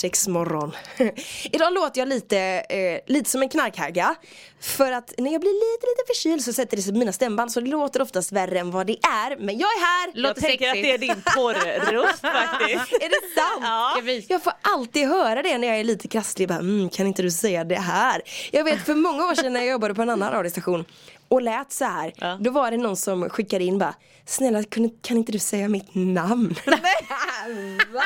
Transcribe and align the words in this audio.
Sex 0.00 0.28
morgon. 0.28 0.72
Idag 1.52 1.72
låter 1.72 2.00
jag 2.00 2.08
lite, 2.08 2.38
eh, 2.68 3.00
lite 3.06 3.30
som 3.30 3.42
en 3.42 3.48
knarkhagga. 3.48 4.14
För 4.60 4.92
att 4.92 5.14
när 5.18 5.32
jag 5.32 5.40
blir 5.40 5.74
lite, 5.74 5.86
lite 5.86 6.06
förkyld 6.06 6.44
så 6.44 6.52
sätter 6.52 6.76
det 6.76 6.82
sig 6.82 6.92
på 6.92 6.98
mina 6.98 7.12
stämband 7.12 7.52
så 7.52 7.60
det 7.60 7.70
låter 7.70 8.02
oftast 8.02 8.32
värre 8.32 8.58
än 8.58 8.70
vad 8.70 8.86
det 8.86 8.92
är. 8.92 9.36
Men 9.36 9.58
jag 9.58 9.68
är 9.68 9.80
här! 9.80 10.12
Jag 10.14 10.36
tänker 10.36 10.68
att 10.68 10.74
det 10.74 10.90
är 10.90 10.98
din 10.98 11.22
porrröst 11.36 12.20
faktiskt. 12.20 12.92
Är 12.92 13.08
det 13.08 13.40
sant? 13.40 13.62
Ja. 13.62 14.22
Jag 14.28 14.42
får 14.42 14.52
alltid 14.60 15.08
höra 15.08 15.42
det 15.42 15.58
när 15.58 15.68
jag 15.68 15.80
är 15.80 15.84
lite 15.84 16.08
krasslig. 16.08 16.48
Bara, 16.48 16.58
mm, 16.58 16.90
kan 16.90 17.06
inte 17.06 17.22
du 17.22 17.30
säga 17.30 17.64
det 17.64 17.74
här? 17.74 18.22
Jag 18.50 18.64
vet 18.64 18.86
för 18.86 18.94
många 18.94 19.26
år 19.26 19.34
sedan 19.34 19.52
när 19.52 19.60
jag 19.60 19.70
jobbade 19.70 19.94
på 19.94 20.02
en 20.02 20.10
annan 20.10 20.32
radiostation 20.32 20.84
och 21.30 21.42
lät 21.42 21.72
så 21.72 21.84
här. 21.84 22.12
Ja. 22.16 22.38
Då 22.40 22.50
var 22.50 22.70
det 22.70 22.76
någon 22.76 22.96
som 22.96 23.30
skickade 23.30 23.64
in 23.64 23.78
bara 23.78 23.94
Snälla 24.26 24.62
kan, 24.62 24.90
kan 25.02 25.16
inte 25.16 25.32
du 25.32 25.38
säga 25.38 25.68
mitt 25.68 25.94
namn? 25.94 26.54
Va? 27.92 28.02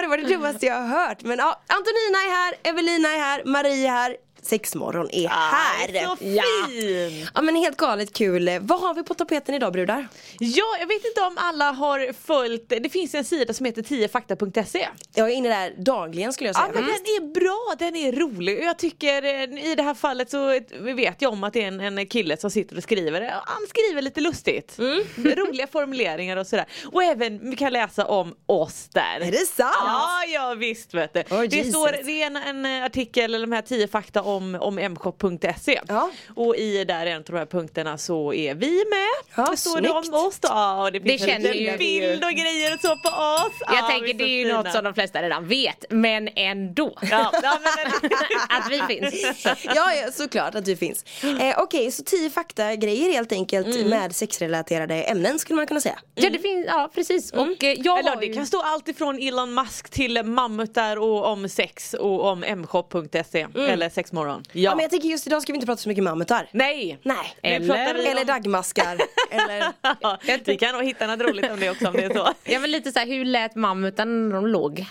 Det 0.00 0.06
var 0.06 0.16
det 0.16 0.28
dummaste 0.28 0.66
jag 0.66 0.74
har 0.74 1.06
hört. 1.06 1.22
Men 1.22 1.38
ja, 1.38 1.60
Antonina 1.66 2.18
är 2.18 2.30
här, 2.44 2.54
Evelina 2.62 3.08
är 3.08 3.18
här, 3.18 3.44
Marie 3.44 3.86
är 3.86 3.90
här. 3.90 4.16
Sexmorgon 4.42 5.08
är 5.12 5.28
här. 5.28 6.06
Så 6.06 6.16
fin! 6.16 7.28
Ja 7.34 7.42
men 7.42 7.56
helt 7.56 7.76
galet 7.76 8.12
kul. 8.12 8.58
Vad 8.60 8.80
har 8.80 8.94
vi 8.94 9.02
på 9.02 9.14
tapeten 9.14 9.54
idag 9.54 9.72
brudar? 9.72 10.08
Ja, 10.38 10.76
jag 10.80 10.86
vet 10.86 11.04
inte 11.04 11.20
om 11.20 11.38
alla 11.38 11.70
har 11.70 12.12
följt, 12.12 12.68
det 12.68 12.92
finns 12.92 13.14
en 13.14 13.24
sida 13.24 13.54
som 13.54 13.66
heter 13.66 13.82
10fakta.se 13.82 14.88
Jag 15.14 15.30
är 15.30 15.34
inne 15.34 15.48
där 15.48 15.74
dagligen 15.78 16.32
skulle 16.32 16.48
jag 16.48 16.56
säga. 16.56 16.66
Ja 16.66 16.80
men 16.80 16.84
den 16.84 16.94
är 16.94 17.32
bra, 17.32 17.74
den 17.78 17.96
är 17.96 18.12
rolig 18.12 18.58
och 18.58 18.64
jag 18.64 18.78
tycker 18.78 19.22
eh, 19.22 19.70
i 19.70 19.74
det 19.74 19.82
här 19.82 19.94
fallet 19.94 20.30
så 20.30 20.60
vi 20.80 20.92
vet 20.92 21.22
jag 21.22 21.32
om 21.32 21.44
att 21.44 21.52
det 21.52 21.62
är 21.62 21.68
en, 21.68 21.98
en 21.98 22.06
kille 22.06 22.36
som 22.36 22.50
sitter 22.50 22.76
och 22.76 22.82
skriver. 22.82 23.30
Han 23.30 23.66
skriver 23.68 24.02
lite 24.02 24.20
lustigt. 24.20 24.78
Roliga 25.16 25.66
formuleringar 25.72 26.36
och 26.36 26.46
sådär. 26.46 26.66
Och 26.92 27.02
även 27.02 27.50
vi 27.50 27.56
kan 27.56 27.72
läsa 27.72 28.04
om 28.04 28.34
oss 28.46 28.88
där. 28.92 29.20
Är 29.20 29.30
det 29.30 29.46
sant? 29.46 29.74
Ja, 29.84 30.24
ja 30.34 30.54
visst 30.54 30.94
vet 30.94 31.14
du. 31.14 31.20
Oh, 31.20 31.42
det 31.42 31.64
står 31.64 31.92
det 32.04 32.22
är 32.22 32.26
en, 32.26 32.66
en 32.66 32.82
artikel, 32.84 33.34
eller 33.34 33.46
de 33.46 33.52
här 33.52 33.62
10 33.62 33.88
fakta 33.88 34.22
om, 34.22 34.31
om 34.36 34.74
mshop.se. 34.74 35.80
Ja. 35.88 36.10
Och 36.36 36.56
i 36.56 36.84
där 36.84 37.06
en 37.06 37.16
av 37.16 37.22
de 37.24 37.36
här 37.36 37.46
punkterna 37.46 37.98
så 37.98 38.32
är 38.32 38.54
vi 38.54 38.70
med. 38.90 39.34
Ja, 39.44 39.50
det 39.50 39.56
står 39.56 39.80
det 39.80 39.90
om 39.90 40.14
oss 40.26 40.38
då. 40.38 40.48
Och 40.82 40.92
det 40.92 41.00
finns 41.00 41.22
Det 41.22 41.30
en 41.30 41.42
liten 41.42 41.78
bild 41.78 42.24
och 42.24 42.30
grejer 42.30 42.74
och 42.74 42.80
så 42.80 42.88
på 42.88 43.08
oss. 43.08 43.52
Jag 43.60 43.76
Ja, 43.76 43.88
tänker 43.88 44.06
vi 44.06 44.12
det 44.12 44.24
är 44.24 44.44
ju 44.44 44.50
så 44.50 44.56
något 44.56 44.72
som 44.72 44.84
de 44.84 44.94
flesta 44.94 45.22
redan 45.22 45.48
vet, 45.48 45.84
men 45.90 46.28
ändå. 46.36 46.98
Ja, 47.10 47.30
ja, 47.42 47.58
men, 47.62 48.10
att 48.48 48.70
vi 48.70 48.94
finns. 48.94 49.36
ja, 49.64 49.90
såklart 50.12 50.54
att 50.54 50.64
du 50.64 50.76
finns. 50.76 51.04
Eh, 51.40 51.54
Okej, 51.58 51.92
så 51.92 52.02
10 52.04 52.30
fakta 52.30 52.74
grejer 52.74 53.12
helt 53.12 53.32
enkelt 53.32 53.86
med 53.86 54.14
sexrelaterade 54.14 54.94
ämnen 55.02 55.38
skulle 55.38 55.56
man 55.56 55.66
kunna 55.66 55.80
säga. 55.80 55.98
Ja, 56.14 56.30
det 56.30 56.38
finns, 56.38 56.66
ja 56.66 56.90
precis. 56.94 57.32
Och 57.32 57.64
eh, 57.64 57.72
jag 57.78 57.98
Eller 57.98 58.16
det 58.16 58.26
ju... 58.26 58.34
kan 58.34 58.46
stå 58.46 58.62
allt 58.62 58.88
ifrån 58.88 59.18
Elon 59.22 59.54
Musk 59.54 59.90
till 59.90 60.22
mammutar 60.22 60.96
och 60.96 61.26
om 61.26 61.48
sex 61.48 61.94
och 61.94 62.24
om 62.24 62.40
mshop.se 62.40 63.46
eller 63.68 63.88
sexmorgon. 63.90 64.21
Ja. 64.26 64.40
Ja. 64.52 64.74
men 64.74 64.82
jag 64.82 64.90
tänker 64.90 65.08
just 65.08 65.26
idag 65.26 65.42
ska 65.42 65.52
vi 65.52 65.56
inte 65.56 65.66
prata 65.66 65.82
så 65.82 65.88
mycket 65.88 66.04
mammutar. 66.04 66.48
Nej! 66.52 66.98
Nej. 67.02 67.34
Eller- 67.42 67.66
pratar 67.66 67.94
vi 67.94 68.00
om- 68.00 68.06
Eller 68.06 68.24
dagmaskar. 68.24 68.98
eller... 69.30 69.72
Ja, 70.00 70.18
vi 70.44 70.58
kan 70.58 70.74
nog 70.74 70.84
hitta 70.84 71.06
något 71.06 71.20
roligt 71.20 71.50
om 71.50 71.60
det 71.60 71.70
också 71.70 71.86
om 71.88 71.92
det 71.92 72.02
är 72.04 72.14
så. 72.14 72.28
Jag 72.44 72.60
var 72.60 72.68
lite 72.68 72.92
så 72.92 72.98
här, 72.98 73.06
hur 73.06 73.24
lät 73.24 73.54
mammutan 73.54 74.28
när 74.28 74.34
de 74.34 74.46
låg? 74.46 74.86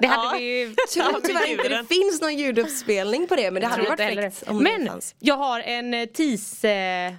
Det 0.00 0.06
hade 0.06 0.22
Ja. 0.22 0.34
vi 0.38 0.58
ju... 0.60 0.66
Tror 0.94 1.06
Ja, 1.06 1.12
med 1.12 1.22
tyvärr 1.24 1.46
inte 1.50 1.68
det 1.68 1.84
finns 1.88 2.20
någon 2.20 2.36
ljuduppspelning 2.36 3.26
på 3.26 3.36
det 3.36 3.50
men 3.50 3.62
det 3.62 3.68
hade 3.68 3.82
varit 3.82 4.00
fräckt 4.00 4.50
Men 4.50 4.90
jag 5.18 5.36
har 5.36 5.60
en 5.60 5.94
eh, 5.94 6.06
tis... 6.06 6.64
Eh, 6.64 7.12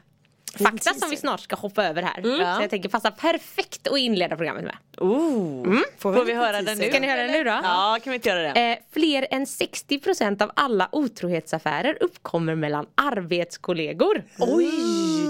fakta 0.57 0.94
som 0.94 1.09
vi 1.09 1.18
snart 1.18 1.40
ska 1.40 1.56
hoppa 1.56 1.85
över 1.85 2.01
här. 2.01 2.22
Ja. 2.40 2.56
Så 2.56 2.62
jag 2.62 2.69
tänker 2.69 2.90
passa 2.90 3.12
perfekt 3.12 3.88
att 3.88 3.97
inleda 3.97 4.35
programmet 4.35 4.63
med. 4.63 4.78
Ooh. 4.97 5.79
Får, 5.97 6.12
vi 6.12 6.19
vi 6.19 6.25
lite 6.25 6.38
höra 6.38 6.62
den 6.62 6.78
nu? 6.78 6.90
Ska 6.90 7.00
ni 7.00 7.07
höra 7.07 7.22
den 7.22 7.31
nu 7.31 7.44
då? 7.44 7.50
Ja, 7.50 7.97
kan 8.03 8.12
vi 8.12 8.16
inte 8.16 8.29
göra 8.29 8.53
det? 8.53 8.72
Eh, 8.72 8.78
fler 8.94 9.28
än 9.31 9.45
60% 9.45 10.44
av 10.44 10.51
alla 10.56 10.90
otrohetsaffärer 10.91 11.97
uppkommer 12.01 12.56
mellan 12.56 12.85
arbetskollegor. 12.95 14.23
Oj, 14.40 14.72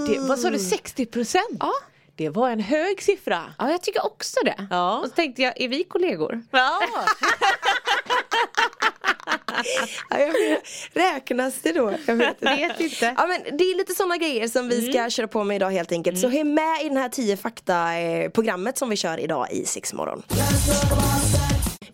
det, 0.08 0.20
vad 0.28 0.38
sa 0.38 0.50
du 0.50 0.58
60 0.58 1.06
procent? 1.06 1.56
Ja. 1.60 1.72
Det 2.18 2.28
var 2.28 2.50
en 2.50 2.60
hög 2.60 3.02
siffra. 3.02 3.54
Ja, 3.58 3.70
jag 3.70 3.82
tycker 3.82 4.06
också 4.06 4.40
det. 4.44 4.66
Ja. 4.70 4.98
Och 4.98 5.06
så 5.06 5.10
tänkte 5.14 5.42
jag, 5.42 5.60
är 5.60 5.68
vi 5.68 5.84
kollegor? 5.84 6.42
Ja. 6.50 6.80
Ja, 10.10 10.18
jag 10.18 10.32
vet. 10.32 10.62
Räknas 10.92 11.54
det 11.62 11.72
då? 11.72 11.92
Jag 12.06 12.16
vet. 12.16 12.36
Vet 12.42 12.80
inte. 12.80 13.14
Ja 13.16 13.26
men 13.26 13.58
det 13.58 13.64
är 13.64 13.76
lite 13.76 13.94
sådana 13.94 14.16
grejer 14.16 14.48
som 14.48 14.68
vi 14.68 14.92
ska 14.92 15.10
köra 15.10 15.28
på 15.28 15.44
med 15.44 15.56
idag 15.56 15.70
helt 15.70 15.92
enkelt. 15.92 16.18
Så 16.18 16.28
häng 16.28 16.54
med 16.54 16.84
i 16.84 16.88
den 16.88 16.96
här 16.96 17.08
10 17.08 17.36
fakta 17.36 17.98
eh, 17.98 18.30
som 18.74 18.90
vi 18.90 18.96
kör 18.96 19.20
idag 19.20 19.52
i 19.52 19.64
Sexmorgon. 19.64 20.22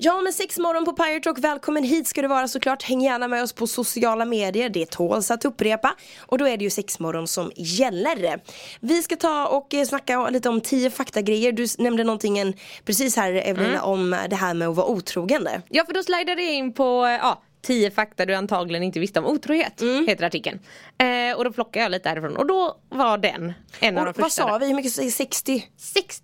Ja 0.05 0.21
men 0.21 0.33
Sexmorgon 0.33 0.85
på 0.85 0.93
Pirate 0.93 1.29
Rock, 1.29 1.39
välkommen 1.39 1.85
hit 1.85 2.07
ska 2.07 2.23
du 2.23 2.29
vara 2.29 2.49
såklart. 2.49 2.83
Häng 2.83 3.01
gärna 3.01 3.29
med 3.29 3.43
oss 3.43 3.53
på 3.53 3.67
sociala 3.67 4.25
medier, 4.25 4.69
det 4.69 4.91
tåls 4.91 5.31
att 5.31 5.45
upprepa. 5.45 5.95
Och 6.21 6.39
då 6.39 6.49
är 6.49 6.57
det 6.57 6.65
ju 6.65 6.71
Sexmorgon 6.71 7.29
som 7.29 7.53
gäller. 7.57 8.41
Vi 8.81 9.03
ska 9.03 9.17
ta 9.17 9.47
och 9.47 9.75
eh, 9.75 9.85
snacka 9.85 10.29
lite 10.31 10.49
om 10.49 10.61
10 10.61 10.91
faktagrejer. 10.91 11.53
Du 11.53 11.67
nämnde 11.79 12.05
någonting 12.05 12.57
precis 12.85 13.17
här 13.17 13.33
Evelina 13.33 13.83
om 13.83 14.17
det 14.31 14.37
här 14.37 14.55
med 14.55 14.69
att 14.69 14.77
vara 14.77 14.87
otrogen. 14.87 15.49
Ja, 15.69 15.85
för 15.85 15.95
då 15.95 16.03
slidade 16.03 16.43
jag 16.43 16.55
in 16.55 16.73
på 16.73 17.05
eh, 17.05 17.13
ja, 17.13 17.43
10 17.63 17.91
fakta 17.91 18.27
du 18.27 18.35
antagligen 18.35 18.83
inte 18.83 19.01
visste 19.01 19.19
om 19.19 19.27
otrohet. 19.27 19.83
Heter 20.07 20.27
artikeln. 20.27 20.59
Eh, 20.99 21.37
och 21.37 21.45
då 21.45 21.53
plockade 21.53 21.83
jag 21.83 21.91
lite 21.91 22.09
härifrån 22.09 22.37
och 22.37 22.47
då 22.47 22.77
var 22.89 23.19
den 23.19 23.53
en 23.81 23.99
av 23.99 24.05
de 24.05 24.11
Och, 24.11 24.19
vad 24.19 24.27
första. 24.27 24.49
sa 24.49 24.59
vi, 24.59 24.67
hur 24.67 24.75
mycket? 24.75 25.13
60? 25.15 25.65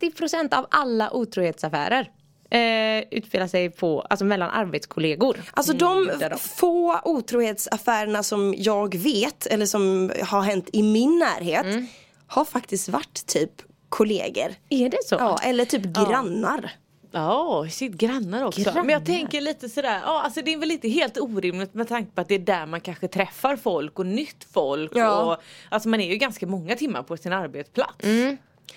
60% 0.00 0.54
av 0.54 0.66
alla 0.70 1.10
otrohetsaffärer 1.10 2.10
eh, 2.50 3.04
utspelar 3.10 3.46
sig 3.46 3.70
på, 3.70 4.00
alltså 4.00 4.24
mellan 4.24 4.50
arbetskollegor. 4.50 5.40
Alltså 5.54 5.72
de 5.72 6.10
de. 6.20 6.38
få 6.38 7.00
otrohetsaffärerna 7.04 8.22
som 8.22 8.54
jag 8.58 8.94
vet 8.96 9.46
eller 9.46 9.66
som 9.66 10.12
har 10.24 10.42
hänt 10.42 10.68
i 10.72 10.82
min 10.82 11.18
närhet 11.18 11.64
Mm. 11.66 11.86
har 12.26 12.44
faktiskt 12.44 12.88
varit 12.88 13.26
typ 13.26 13.50
kollegor. 13.88 14.54
Är 14.68 14.88
det 14.88 14.98
så? 15.04 15.14
Ja, 15.14 15.38
eller 15.42 15.64
typ 15.64 15.82
grannar. 15.82 16.70
Ja, 17.12 17.66
sitt 17.70 17.92
grannar 17.92 18.44
också. 18.44 18.62
Grannar. 18.62 18.82
Men 18.82 18.90
jag 18.92 19.06
tänker 19.06 19.40
lite 19.40 19.68
sådär, 19.68 20.00
ja 20.04 20.22
alltså 20.22 20.42
det 20.42 20.52
är 20.52 20.58
väl 20.58 20.70
inte 20.70 20.88
helt 20.88 21.18
orimligt 21.18 21.74
med 21.74 21.88
tanke 21.88 22.10
på 22.14 22.20
att 22.20 22.28
det 22.28 22.34
är 22.34 22.38
där 22.38 22.66
man 22.66 22.80
kanske 22.80 23.08
träffar 23.08 23.56
folk 23.56 23.98
och 23.98 24.06
nytt 24.06 24.46
folk. 24.52 24.92
Ja. 24.94 25.22
Och, 25.34 25.42
alltså 25.68 25.88
man 25.88 26.00
är 26.00 26.08
ju 26.10 26.16
ganska 26.16 26.46
många 26.46 26.76
timmar 26.76 27.02
på 27.02 27.16
sin 27.16 27.32
arbetsplats. 27.32 28.04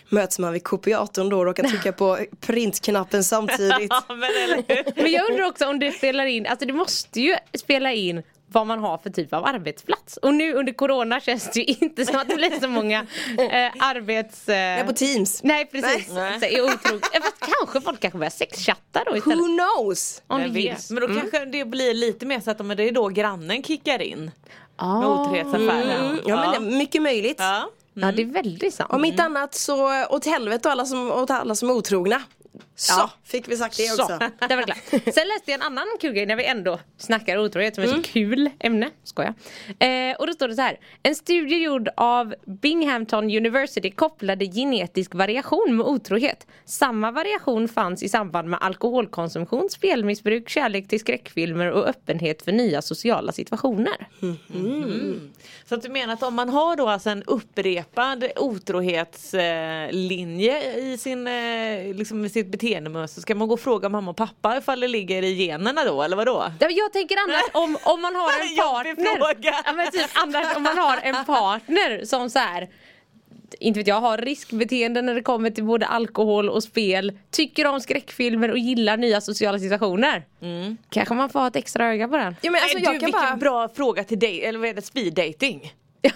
Möts 0.10 0.40
man 0.40 0.54
vid 0.54 0.64
kopiatorn 0.64 1.30
då 1.30 1.38
och 1.38 1.46
råkar 1.46 1.64
trycka 1.64 1.92
på 1.92 2.20
printknappen 2.40 3.24
samtidigt. 3.24 3.92
Ja, 4.08 4.16
men? 4.16 4.64
Men 4.96 5.12
jag 5.12 5.32
undrar 5.32 5.46
också 5.46 5.68
om 5.68 5.80
det 5.80 5.92
spelar 5.92 6.26
in, 6.26 6.48
alltså 6.48 6.66
det 6.66 6.74
måste 6.74 7.22
ju 7.22 7.36
spela 7.54 7.92
in 7.92 8.24
vad 8.54 8.68
man 8.68 8.80
har 8.80 8.98
för 8.98 9.10
typ 9.10 9.34
av 9.34 9.46
arbetsplats. 9.46 10.18
Och 10.18 10.34
nu 10.34 10.54
under 10.54 10.74
corona 10.74 11.20
känns 11.20 11.52
det 11.52 11.60
ju 11.60 11.76
inte 11.86 12.06
som 12.06 12.16
att 12.16 12.30
det 12.30 12.36
blir 12.36 12.60
så 12.60 12.68
många 12.68 13.00
eh, 13.38 13.72
arbets... 13.80 14.50
Eh... 14.50 14.56
Nej, 14.56 14.84
på 14.86 14.94
Teams. 14.94 15.44
Nej 15.44 15.66
precis. 15.66 16.10
Nej. 16.12 16.40
Så 16.40 16.46
är 16.46 16.62
otro... 16.62 16.96
eh, 16.96 17.22
fast 17.22 17.40
kanske 17.40 17.82
folk 17.82 18.00
kanske 18.00 18.18
börjar 18.18 18.30
sexchatta 18.32 19.04
då 19.06 19.18
istället. 19.18 19.40
Who 19.40 19.46
knows? 19.46 20.22
Om 20.28 20.42
vet. 20.42 20.56
gills. 20.56 20.92
Men 20.92 21.02
då 21.02 21.20
kanske 21.20 21.46
det 21.46 21.66
blir 21.66 21.94
lite 21.94 22.26
mer 22.26 22.40
så 22.40 22.52
att 22.52 22.66
men 22.66 22.78
det 22.78 22.84
är 22.84 22.92
då 22.92 23.08
grannen 23.08 23.64
kickar 23.64 24.02
in. 24.02 24.32
Ah. 24.76 25.00
Med 25.00 25.10
otrohetsaffärer. 25.10 26.00
Mm, 26.00 26.20
ja 26.26 26.36
men 26.36 26.52
det 26.52 26.74
är 26.74 26.78
mycket 26.78 27.02
möjligt. 27.02 27.38
Ja. 27.40 27.70
Ja 27.94 28.12
det 28.12 28.22
är 28.22 28.26
väldigt 28.26 28.74
sant. 28.74 28.92
Om 28.94 29.06
inte 29.06 29.24
annat 29.24 29.56
så 29.56 30.06
åt 30.10 30.26
helvete 30.26 30.72
alla 30.72 30.86
som, 30.86 31.12
åt 31.12 31.30
alla 31.30 31.56
som 31.56 31.70
är 31.70 31.74
otrogna. 31.74 32.22
Så 32.76 32.94
Ja. 32.98 33.12
fick 33.24 33.48
vi 33.48 33.58
sagt 33.58 33.78
det 33.78 33.84
Så, 33.84 34.04
också. 34.04 34.20
det 34.50 34.56
var 34.56 34.64
klart. 34.64 34.78
Sen 34.90 35.28
läste 35.28 35.52
jag 35.52 35.54
en 35.54 35.62
annan 35.62 35.86
kul 36.00 36.14
grej 36.14 36.26
när 36.26 36.36
vi 36.36 36.46
ändå 36.46 36.80
snackar 36.98 37.38
otrohet 37.38 37.76
som 37.76 37.84
är 37.84 37.88
så 37.88 38.02
kul 38.04 38.50
ämne. 38.60 38.90
Skoja. 39.04 39.34
Eh, 39.80 40.16
och 40.20 40.28
då 40.28 40.34
står 40.34 40.48
det 40.48 40.56
så 40.56 40.62
här. 40.62 40.80
En 41.04 41.16
studie 41.16 41.56
gjord 41.64 41.90
av 41.98 42.36
Binghamton 42.46 43.24
University 43.24 43.92
kopplade 43.92 44.46
genetisk 44.46 45.16
variation 45.16 45.78
med 45.78 45.86
otrohet. 45.86 46.48
Samma 46.66 47.12
variation 47.12 47.68
fanns 47.68 48.04
i 48.04 48.10
samband 48.10 48.50
med 48.50 48.60
alkoholkonsumtion, 48.62 49.70
spelmissbruk, 49.70 50.50
kärlek 50.50 50.88
till 50.88 51.00
skräckfilmer 51.00 51.72
och 51.72 51.88
öppenhet 51.88 52.42
för 52.42 52.52
nya 52.52 52.82
sociala 52.82 53.32
situationer. 53.32 54.08
Så 55.70 55.76
att 55.76 55.82
du 55.82 55.90
menar 55.90 56.14
att 56.14 56.24
om 56.24 56.34
man 56.36 56.50
har 56.50 56.76
då 56.76 56.88
alltså 56.88 57.10
en 57.10 57.24
upprepad 57.24 58.26
otrohetslinje 58.36 60.78
i 60.80 60.98
sin, 60.98 61.28
eh, 61.28 61.96
liksom, 61.96 62.30
sitt 62.30 62.52
beteendemönster, 62.64 63.22
ska 63.22 63.36
man 63.36 63.48
gå 63.48 63.54
och 63.54 63.60
fråga 63.60 63.90
mamma 63.90 64.12
och 64.12 64.18
pappa 64.18 64.58
ifall 64.58 64.80
det 64.80 64.88
ligger 64.88 65.24
i 65.24 65.46
generna 65.46 65.84
då 65.86 66.04
eller 66.04 66.16
vadå? 66.18 66.52
Jag 66.60 66.94
tänker 66.94 67.18
annars 67.28 67.44
om, 67.54 67.78
om 67.84 68.02
man 68.02 68.16
har 68.16 68.30
en 68.42 68.56
partner. 68.58 69.18
fråga. 69.18 69.56
Ja, 69.66 69.74
men 69.74 69.92
typ, 69.92 70.10
annars 70.14 70.56
om 70.56 70.64
man 70.64 70.78
har 70.78 70.98
en 71.04 71.26
partner 71.26 72.06
som 72.06 72.30
så 72.30 72.40
här 72.40 72.70
inte 73.60 73.80
vet 73.80 73.88
jag, 73.88 74.02
har 74.02 74.18
riskbeteende 74.18 75.02
när 75.02 75.16
det 75.16 75.22
kommer 75.22 75.50
till 75.50 75.64
både 75.64 75.86
alkohol 75.86 76.50
och 76.50 76.64
spel, 76.64 77.12
tycker 77.32 77.66
om 77.68 77.80
skräckfilmer 77.82 78.52
och 78.52 78.58
gillar 78.58 78.98
nya 78.98 79.22
sociala 79.22 79.60
situationer. 79.60 80.24
Kanske 80.90 81.14
man 81.14 81.30
får 81.30 81.40
ha 81.40 81.48
ett 81.48 81.56
extra 81.56 81.88
öga 81.88 82.08
på 82.08 82.18
den. 82.18 82.36
Ja, 82.42 82.52
men 82.52 82.62
alltså, 82.62 82.78
Nej, 82.78 82.84
jag 82.86 82.94
du, 82.96 83.00
kan 83.00 83.06
vilken 83.06 83.22
bara... 83.22 83.36
bra 83.38 83.70
fråga 83.76 84.04
till 84.04 84.20
dig, 84.20 84.46
eller 84.46 84.60
vad 84.60 84.70
är 84.70 84.74
det, 84.74 84.82
speed 84.82 85.14
dating? 85.14 85.74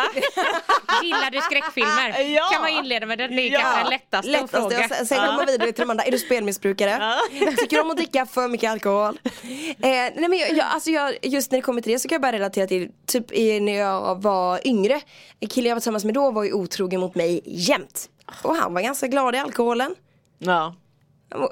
Gillar 1.02 1.30
du 1.30 1.40
skräckfilmer? 1.40 2.20
Ja. 2.20 2.48
Kan 2.52 2.60
man 2.62 2.70
inleda 2.70 3.06
med 3.06 3.18
den, 3.18 3.36
det 3.36 3.42
är 3.42 3.50
Ja. 3.52 3.60
kanske 3.60 3.80
den 3.82 3.90
lättaste, 3.90 4.16
att 4.18 4.24
Lättaste, 4.26 4.56
fråga. 4.60 4.88
och 5.00 5.06
sen, 5.06 5.26
går 5.26 5.32
man 5.36 5.46
vidare 5.46 5.72
till 5.72 5.82
de 5.84 5.90
andra. 5.90 6.04
Är 6.04 6.10
du 6.10 6.18
spelmissbrukare? 6.18 7.14
Tycker 7.58 7.76
du 7.76 7.80
om 7.80 7.90
att 7.90 7.96
dricka 7.96 8.26
för 8.26 8.48
mycket 8.48 8.70
alkohol? 8.70 9.18
Eh, 9.24 9.76
nej 9.80 10.12
men 10.28 10.38
jag, 10.38 10.50
jag, 10.52 10.66
alltså 10.66 10.90
jag, 10.90 11.14
just 11.22 11.50
när 11.50 11.58
det 11.58 11.62
kommer 11.62 11.80
till 11.80 11.92
det 11.92 11.98
så 11.98 12.08
kan 12.08 12.14
jag 12.16 12.22
bara 12.22 12.32
relatera 12.32 12.66
till 12.66 12.90
typ 13.06 13.32
i, 13.32 13.60
när 13.60 13.72
jag 13.78 14.22
var 14.22 14.66
yngre. 14.66 15.00
En 15.40 15.48
kille 15.48 15.68
jag 15.68 15.76
var 15.76 15.80
tillsammans 15.80 16.04
med 16.04 16.14
då 16.14 16.30
var 16.30 16.44
ju 16.44 16.52
otrogen 16.52 17.00
mot 17.00 17.14
mig 17.14 17.40
jämt. 17.44 18.06
Och 18.42 18.56
han 18.56 18.74
var 18.74 18.80
ganska 18.80 19.06
glad 19.06 19.34
i 19.34 19.38
alkoholen. 19.38 19.94
Ja. 20.38 20.74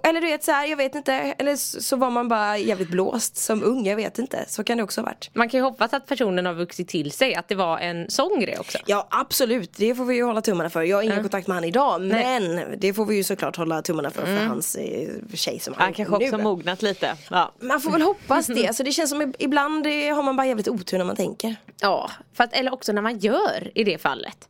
Eller 0.03 0.21
du 0.21 0.27
vet 0.27 0.45
så 0.45 0.53
här, 0.53 0.67
jag 0.67 0.77
vet 0.77 0.95
inte. 0.95 1.13
Eller 1.13 1.57
så 1.57 1.97
var 1.97 2.11
man 2.11 2.29
bara 2.29 2.59
jävligt 2.59 2.89
blåst 2.89 3.37
som 3.37 3.63
ung, 3.63 3.87
jag 3.87 3.97
vet 3.97 4.19
inte. 4.19 4.45
Så 4.49 4.65
kan 4.65 4.77
det 4.77 4.83
också 4.83 5.01
ha 5.01 5.07
varit. 5.07 5.31
Man 5.33 5.49
kan 5.49 5.59
ju 5.61 5.65
hoppas 5.65 5.93
att 5.93 6.07
personen 6.07 6.47
har 6.47 6.55
vuxit 6.55 6.89
till 6.89 7.13
sig, 7.13 7.35
att 7.35 7.49
det 7.49 7.55
var 7.55 7.79
en 7.79 8.11
sån 8.11 8.41
grej 8.41 8.59
också. 8.59 8.79
Ja 8.87 9.07
absolut, 9.11 9.73
det 9.77 9.95
får 9.95 10.05
vi 10.05 10.15
ju 10.15 10.23
hålla 10.25 10.41
tummarna 10.41 10.71
för. 10.71 10.83
Jag 10.83 10.97
har 10.97 11.03
ingen 11.03 11.21
kontakt 11.23 11.47
med 11.47 11.55
han 11.55 11.65
idag 11.65 12.01
men 12.01 12.61
det 12.79 12.95
får 12.95 13.07
vi 13.07 13.17
ju 13.17 13.25
såklart 13.25 13.57
hålla 13.57 13.83
tummarna 13.83 14.11
för 14.11 14.25
för 14.27 14.45
hans 14.47 14.77
eh, 14.77 15.09
tjej 15.35 15.59
som 15.61 15.75
Han 15.77 15.93
kanske 15.93 16.15
också 16.15 16.37
nu. 16.37 16.43
mognat 16.43 16.83
lite. 16.83 17.17
Ja. 17.31 17.53
Man 17.61 17.81
får 17.81 17.91
väl 17.91 18.03
hoppas 18.03 18.47
det. 18.47 18.67
Alltså 18.75 18.83
det 18.83 18.93
känns 18.93 19.11
som 19.11 19.33
ibland 19.39 19.87
eh, 19.87 19.93
har 19.93 20.23
man 20.23 20.37
bara 20.37 20.47
jävligt 20.47 20.69
otur 20.69 20.99
när 20.99 21.05
man 21.05 21.17
tänker. 21.17 21.57
Ja, 21.81 22.11
fast, 22.35 22.53
eller 22.53 22.73
också 22.73 22.93
när 22.93 23.03
man 23.03 23.19
gör 23.19 23.71
i 23.75 23.85
det 23.85 23.99
fallet. 23.99 24.49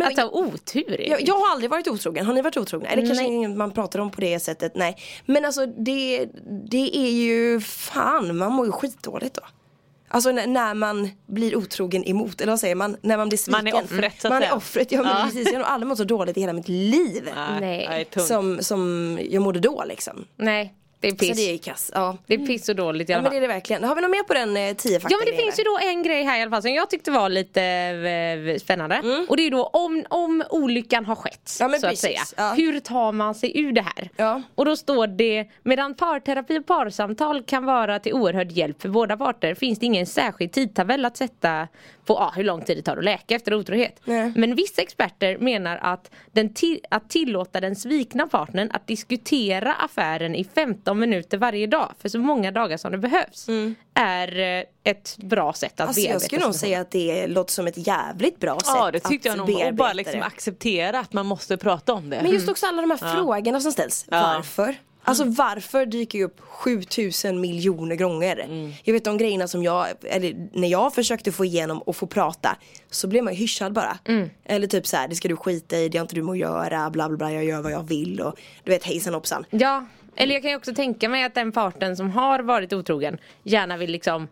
Ja, 0.00 0.10
men- 0.16 0.24
att 0.26 0.32
ha 0.32 0.40
otur 0.40 1.00
Jag, 1.08 1.22
jag 1.22 1.34
har 1.34 1.52
aldrig 1.52 1.70
varit 1.70 1.88
otrogen, 1.88 2.26
har 2.26 2.34
ni 2.34 2.42
varit 2.42 2.56
otrogna? 2.56 2.88
Eller 2.88 3.06
kanske 3.06 3.24
inget 3.24 3.50
man 3.56 3.70
pratar 3.70 3.98
om 3.98 4.10
på 4.10 4.20
det 4.20 4.40
sättet, 4.40 4.72
nej. 4.74 4.96
Men 5.26 5.44
alltså 5.44 5.66
det, 5.66 6.28
det 6.70 6.96
är 6.96 7.10
ju 7.10 7.60
fan, 7.60 8.36
man 8.36 8.52
mår 8.52 8.66
ju 8.66 8.72
skitdåligt 8.72 9.34
då. 9.34 9.42
Alltså 10.08 10.32
när, 10.32 10.46
när 10.46 10.74
man 10.74 11.10
blir 11.26 11.56
otrogen 11.56 12.04
emot, 12.04 12.40
eller 12.40 12.52
vad 12.52 12.60
säger 12.60 12.74
man? 12.74 12.96
När 13.02 13.16
man 13.16 13.28
blir 13.28 13.38
sviken. 13.38 13.64
Man 13.64 13.74
är 13.74 13.84
offret, 13.84 14.20
så 14.20 14.26
att 14.26 14.32
Man 14.32 14.42
är 14.42 14.54
offret, 14.54 14.92
ja 14.92 15.02
men 15.02 15.26
precis. 15.26 15.52
Jag 15.52 15.60
har 15.60 15.66
aldrig 15.66 15.88
mått 15.88 15.98
så 15.98 16.04
dåligt 16.04 16.36
i 16.36 16.40
hela 16.40 16.52
mitt 16.52 16.68
liv. 16.68 17.28
Nej. 17.60 18.08
Som, 18.16 18.58
som 18.62 19.18
jag 19.30 19.42
mådde 19.42 19.60
då 19.60 19.84
liksom. 19.86 20.24
Nej, 20.36 20.74
det 21.04 21.08
är 21.08 21.26
Så 21.26 21.32
piss. 21.34 21.36
det 21.36 21.54
är 21.54 21.58
kass, 21.58 21.90
ja. 21.94 22.16
Det 22.26 22.34
är 22.34 22.38
piss 22.46 22.68
och 22.68 22.76
dåligt 22.76 23.08
i 23.08 23.12
Ja 23.12 23.16
alla 23.18 23.22
men 23.22 23.30
fall. 23.30 23.40
det 23.40 23.44
är 23.46 23.48
det 23.48 23.54
verkligen. 23.54 23.84
Har 23.84 23.94
vi 23.94 24.00
något 24.02 24.10
mer 24.10 24.22
på 24.22 24.34
den 24.34 24.56
eh, 24.56 24.74
10 24.76 25.00
Ja 25.10 25.16
men 25.18 25.26
det 25.36 25.42
finns 25.42 25.58
ju 25.58 25.62
då 25.64 25.78
en 25.82 26.02
grej 26.02 26.22
här 26.24 26.38
i 26.38 26.42
alla 26.42 26.50
fall 26.50 26.62
som 26.62 26.70
jag 26.74 26.90
tyckte 26.90 27.10
var 27.10 27.28
lite 27.28 27.62
eh, 27.62 28.58
spännande. 28.58 29.24
Och 29.28 29.36
det 29.36 29.42
är 29.42 29.44
ju 29.44 29.50
då 29.50 29.64
om, 29.66 30.04
om 30.10 30.44
olyckan 30.50 31.04
har 31.06 31.14
skett. 31.16 31.60
Mm. 31.60 31.64
Ja, 31.64 31.68
men 31.68 31.80
så 31.80 31.86
precis. 31.86 32.04
att 32.20 32.28
säga. 32.28 32.44
Ja. 32.48 32.54
Hur 32.54 32.80
tar 32.80 33.12
man 33.12 33.34
sig 33.34 33.60
ur 33.60 33.72
det 33.72 33.82
här? 33.82 34.10
Ja. 34.16 34.42
Och 34.54 34.64
då 34.64 34.76
står 34.76 35.06
det 35.06 35.46
medan 35.62 35.94
parterapi 35.94 36.58
och 36.58 36.66
parsamtal 36.66 37.42
kan 37.42 37.64
vara 37.64 37.98
till 37.98 38.12
oerhörd 38.14 38.52
hjälp 38.52 38.82
för 38.82 38.88
båda 38.88 39.16
parter 39.16 39.54
finns 39.54 39.78
det 39.78 39.86
ingen 39.86 40.06
särskild 40.06 40.52
tidtabell 40.52 41.04
att 41.04 41.16
sätta 41.16 41.68
på 42.06 42.18
ah, 42.18 42.32
hur 42.36 42.44
lång 42.44 42.62
tid 42.64 42.76
det 42.76 42.82
tar 42.82 42.96
att 42.96 43.04
läka 43.04 43.34
efter 43.34 43.54
otrohet. 43.54 44.00
Nej. 44.04 44.32
Men 44.36 44.54
vissa 44.54 44.82
experter 44.82 45.38
menar 45.38 45.76
att, 45.82 46.10
den 46.32 46.50
ti- 46.50 46.80
att 46.90 47.10
tillåta 47.10 47.60
den 47.60 47.76
svikna 47.76 48.26
partnern 48.26 48.70
att 48.72 48.86
diskutera 48.86 49.74
affären 49.74 50.34
i 50.34 50.44
15 50.54 50.98
minuter 50.98 51.38
varje 51.38 51.66
dag 51.66 51.92
för 52.00 52.08
så 52.08 52.18
många 52.18 52.50
dagar 52.50 52.76
som 52.76 52.92
det 52.92 52.98
behövs 52.98 53.46
är 53.94 54.38
eh, 54.58 54.64
ett 54.84 55.16
bra 55.18 55.52
sätt 55.52 55.80
att 55.80 55.86
Alltså 55.88 56.00
jag 56.00 56.08
bearbeta 56.08 56.24
skulle 56.26 56.42
nog 56.44 56.54
säga 56.54 56.80
att 56.80 56.90
det 56.90 57.26
låter 57.26 57.52
som 57.52 57.66
ett 57.66 57.86
jävligt 57.86 58.40
bra 58.40 58.54
sätt 58.58 58.66
Ja 58.66 58.90
det 58.90 59.00
tyckte 59.00 59.28
jag 59.28 59.38
nog. 59.38 59.50
Och 59.66 59.74
bara 59.74 59.92
liksom 59.92 60.22
acceptera 60.22 60.98
att 60.98 61.12
man 61.12 61.26
måste 61.26 61.56
prata 61.56 61.92
om 61.92 62.10
det. 62.10 62.20
Men 62.22 62.30
just 62.32 62.48
också 62.48 62.66
alla 62.66 62.80
de 62.82 62.90
här 62.90 63.14
frågorna 63.14 63.60
som 63.60 63.72
ställs. 63.72 64.06
Ja. 64.10 64.20
Varför? 64.36 64.76
Alltså 65.06 65.24
varför 65.24 65.86
dyker 65.86 66.18
ju 66.18 66.24
upp 66.24 66.40
7000 66.40 67.40
miljoner 67.40 67.96
gånger? 67.96 68.72
Jag 68.84 68.92
vet 68.92 69.04
de 69.04 69.18
grejerna 69.18 69.48
som 69.48 69.62
jag, 69.62 69.86
eller 70.02 70.48
när 70.52 70.68
jag 70.68 70.94
försökte 70.94 71.32
få 71.32 71.44
igenom 71.44 71.78
och 71.78 71.96
få 71.96 72.06
prata 72.06 72.56
så 72.90 73.08
blev 73.08 73.24
man 73.24 73.34
hyschad 73.34 73.72
bara. 73.72 73.98
Eller 74.44 74.66
typ 74.66 74.86
så 74.86 74.96
här, 74.96 75.08
det 75.08 75.14
ska 75.14 75.28
du 75.28 75.36
skita 75.36 75.76
i, 75.76 75.88
det 75.88 75.98
har 75.98 76.02
inte 76.02 76.14
du 76.14 76.22
med 76.22 76.32
att 76.32 76.38
göra, 76.38 76.90
bla 76.90 77.08
bla 77.08 77.16
bla, 77.18 77.32
jag 77.32 77.44
gör 77.44 77.62
vad 77.62 77.72
jag 77.72 77.82
vill 77.82 78.20
och 78.20 78.36
du 78.64 78.70
vet 78.72 78.84
hejsan 78.84 79.14
hoppsan. 79.14 79.44
Ja, 79.50 79.86
eller 80.16 80.34
jag 80.34 80.42
kan 80.42 80.50
ju 80.50 80.56
också 80.56 80.74
tänka 80.74 81.08
mig 81.08 81.24
att 81.24 81.34
den 81.34 81.52
parten 81.52 81.96
som 81.96 82.10
har 82.10 82.40
varit 82.40 82.72
otrogen 82.72 83.18
gärna 83.42 83.76
vill 83.76 83.90
liksom 83.90 84.28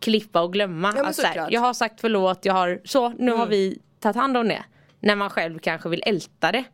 klippa 0.00 0.40
och 0.40 0.52
glömma. 0.52 0.92
men 0.92 1.06
att 1.06 1.16
så 1.16 1.26
här, 1.26 1.48
jag 1.50 1.60
har 1.60 1.74
sagt 1.74 2.00
förlåt, 2.00 2.44
jag 2.44 2.54
har 2.54 2.80
så, 2.84 3.08
nu 3.08 3.32
har 3.32 3.46
vi 3.46 3.78
tagit 4.00 4.16
hand 4.16 4.36
om 4.36 4.48
det. 4.48 4.64
När 5.04 5.16
man 5.16 5.30
själv 5.30 5.58
kanske 5.58 5.88
vill 5.88 6.02
älta 6.06 6.52
det. 6.52 6.64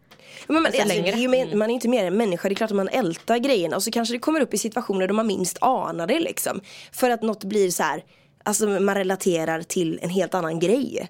Men 0.46 0.54
man, 0.54 0.66
Alltså, 0.66 0.82
alltså, 0.82 0.96
ju, 0.96 1.28
men- 1.28 1.58
man 1.58 1.70
är 1.70 1.74
inte 1.74 1.88
mer 1.88 2.04
än 2.04 2.16
människa, 2.16 2.48
det 2.48 2.52
är 2.52 2.56
klart 2.56 2.70
att 2.70 2.76
man 2.76 2.88
ältar 2.88 3.38
grejerna 3.38 3.76
och 3.76 3.82
så 3.82 3.90
kanske 3.90 4.14
det 4.14 4.18
kommer 4.18 4.40
upp 4.40 4.54
i 4.54 4.58
situationer 4.58 5.06
då 5.08 5.14
man 5.14 5.26
minst 5.26 5.58
anar 5.60 6.06
det 6.06 6.20
liksom. 6.20 6.60
För 6.92 7.10
att 7.10 7.22
något 7.22 7.44
blir 7.44 7.70
så 7.70 7.82
här, 7.82 8.04
alltså 8.44 8.66
man 8.66 8.94
relaterar 8.94 9.62
till 9.62 9.98
en 10.02 10.10
helt 10.10 10.34
annan 10.34 10.58
grej. 10.60 11.08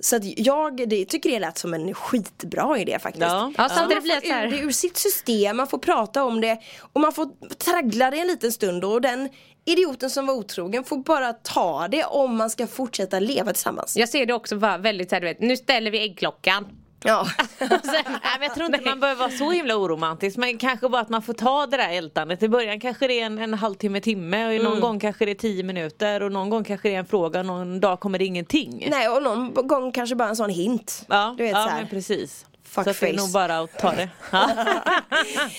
Så 0.00 0.16
att 0.16 0.22
jag 0.38 0.88
det, 0.88 1.04
tycker 1.04 1.30
det 1.30 1.38
lät 1.38 1.58
som 1.58 1.74
en 1.74 1.94
skitbra 1.94 2.78
idé 2.78 2.98
faktiskt. 2.98 3.22
Ja. 3.26 3.52
Ja, 3.58 3.68
samtidigt 3.68 3.94
man 3.96 4.02
blir 4.02 4.14
det 4.20 4.26
så 4.26 4.32
här- 4.32 4.46
ur 4.46 4.50
det 4.50 4.58
ur 4.58 4.70
sitt 4.70 4.96
system, 4.96 5.56
man 5.56 5.66
får 5.66 5.78
prata 5.78 6.24
om 6.24 6.40
det 6.40 6.58
och 6.92 7.00
man 7.00 7.12
får 7.12 7.28
traggla 7.58 8.10
det 8.10 8.18
en 8.20 8.26
liten 8.26 8.52
stund 8.52 8.84
och 8.84 9.00
den 9.00 9.28
idioten 9.64 10.10
som 10.10 10.26
var 10.26 10.34
otrogen 10.34 10.84
får 10.84 10.96
bara 10.96 11.32
ta 11.32 11.88
det 11.88 12.04
om 12.04 12.36
man 12.36 12.50
ska 12.50 12.66
fortsätta 12.66 13.20
leva 13.20 13.52
tillsammans. 13.52 13.96
Jag 13.96 14.08
ser 14.08 14.26
det 14.26 14.32
också 14.34 14.56
väldigt 14.56 15.08
så 15.08 15.14
här, 15.16 15.20
du 15.20 15.26
vet, 15.26 15.40
nu 15.40 15.56
ställer 15.56 15.90
vi 15.90 16.02
äggklockan. 16.02 16.66
Ja. 17.04 17.26
Sen, 17.58 17.68
Nej, 17.82 18.20
jag 18.40 18.54
tror 18.54 18.66
inte 18.66 18.80
man 18.90 19.00
behöver 19.00 19.18
vara 19.20 19.30
så 19.30 19.50
himla 19.50 19.76
oromantisk 19.76 20.36
men 20.36 20.58
kanske 20.58 20.88
bara 20.88 21.02
att 21.02 21.08
man 21.08 21.22
får 21.22 21.32
ta 21.34 21.66
det 21.66 21.76
där 21.76 21.88
ältandet. 21.88 22.42
I 22.42 22.48
början 22.48 22.80
kanske 22.80 23.06
det 23.06 23.20
är 23.20 23.26
en, 23.26 23.38
en 23.38 23.54
halvtimme, 23.54 24.00
timme 24.00 24.58
och 24.58 24.64
någon 24.64 24.80
gång 24.80 25.00
kanske 25.00 25.24
det 25.24 25.30
är 25.30 25.34
tio 25.34 25.62
minuter 25.62 26.22
och 26.22 26.32
någon 26.32 26.50
gång 26.50 26.64
kanske 26.64 26.88
det 26.88 26.94
är 26.94 26.98
en 26.98 27.06
fråga 27.06 27.40
och 27.40 27.46
nån 27.46 27.80
dag 27.80 28.00
kommer 28.00 28.18
det 28.18 28.24
ingenting. 28.24 28.86
Nej 28.90 29.08
och 29.08 29.22
någon 29.22 29.54
gång 29.54 29.92
kanske 29.92 30.16
bara 30.16 30.28
en 30.28 30.36
sån 30.36 30.50
hint. 30.50 31.04
Ja, 31.08 31.34
Du 31.38 31.44
vet, 31.44 31.52
ja 31.52 31.64
så 31.64 31.68
här. 31.70 31.80
men 31.80 31.88
precis. 31.88 32.46
Fuck 32.64 32.84
så 32.84 32.90
att 32.90 33.00
det 33.00 33.08
är 33.08 33.16
nog 33.16 33.32
bara 33.32 33.58
att 33.58 33.78
ta 33.78 33.90
det. 33.92 34.08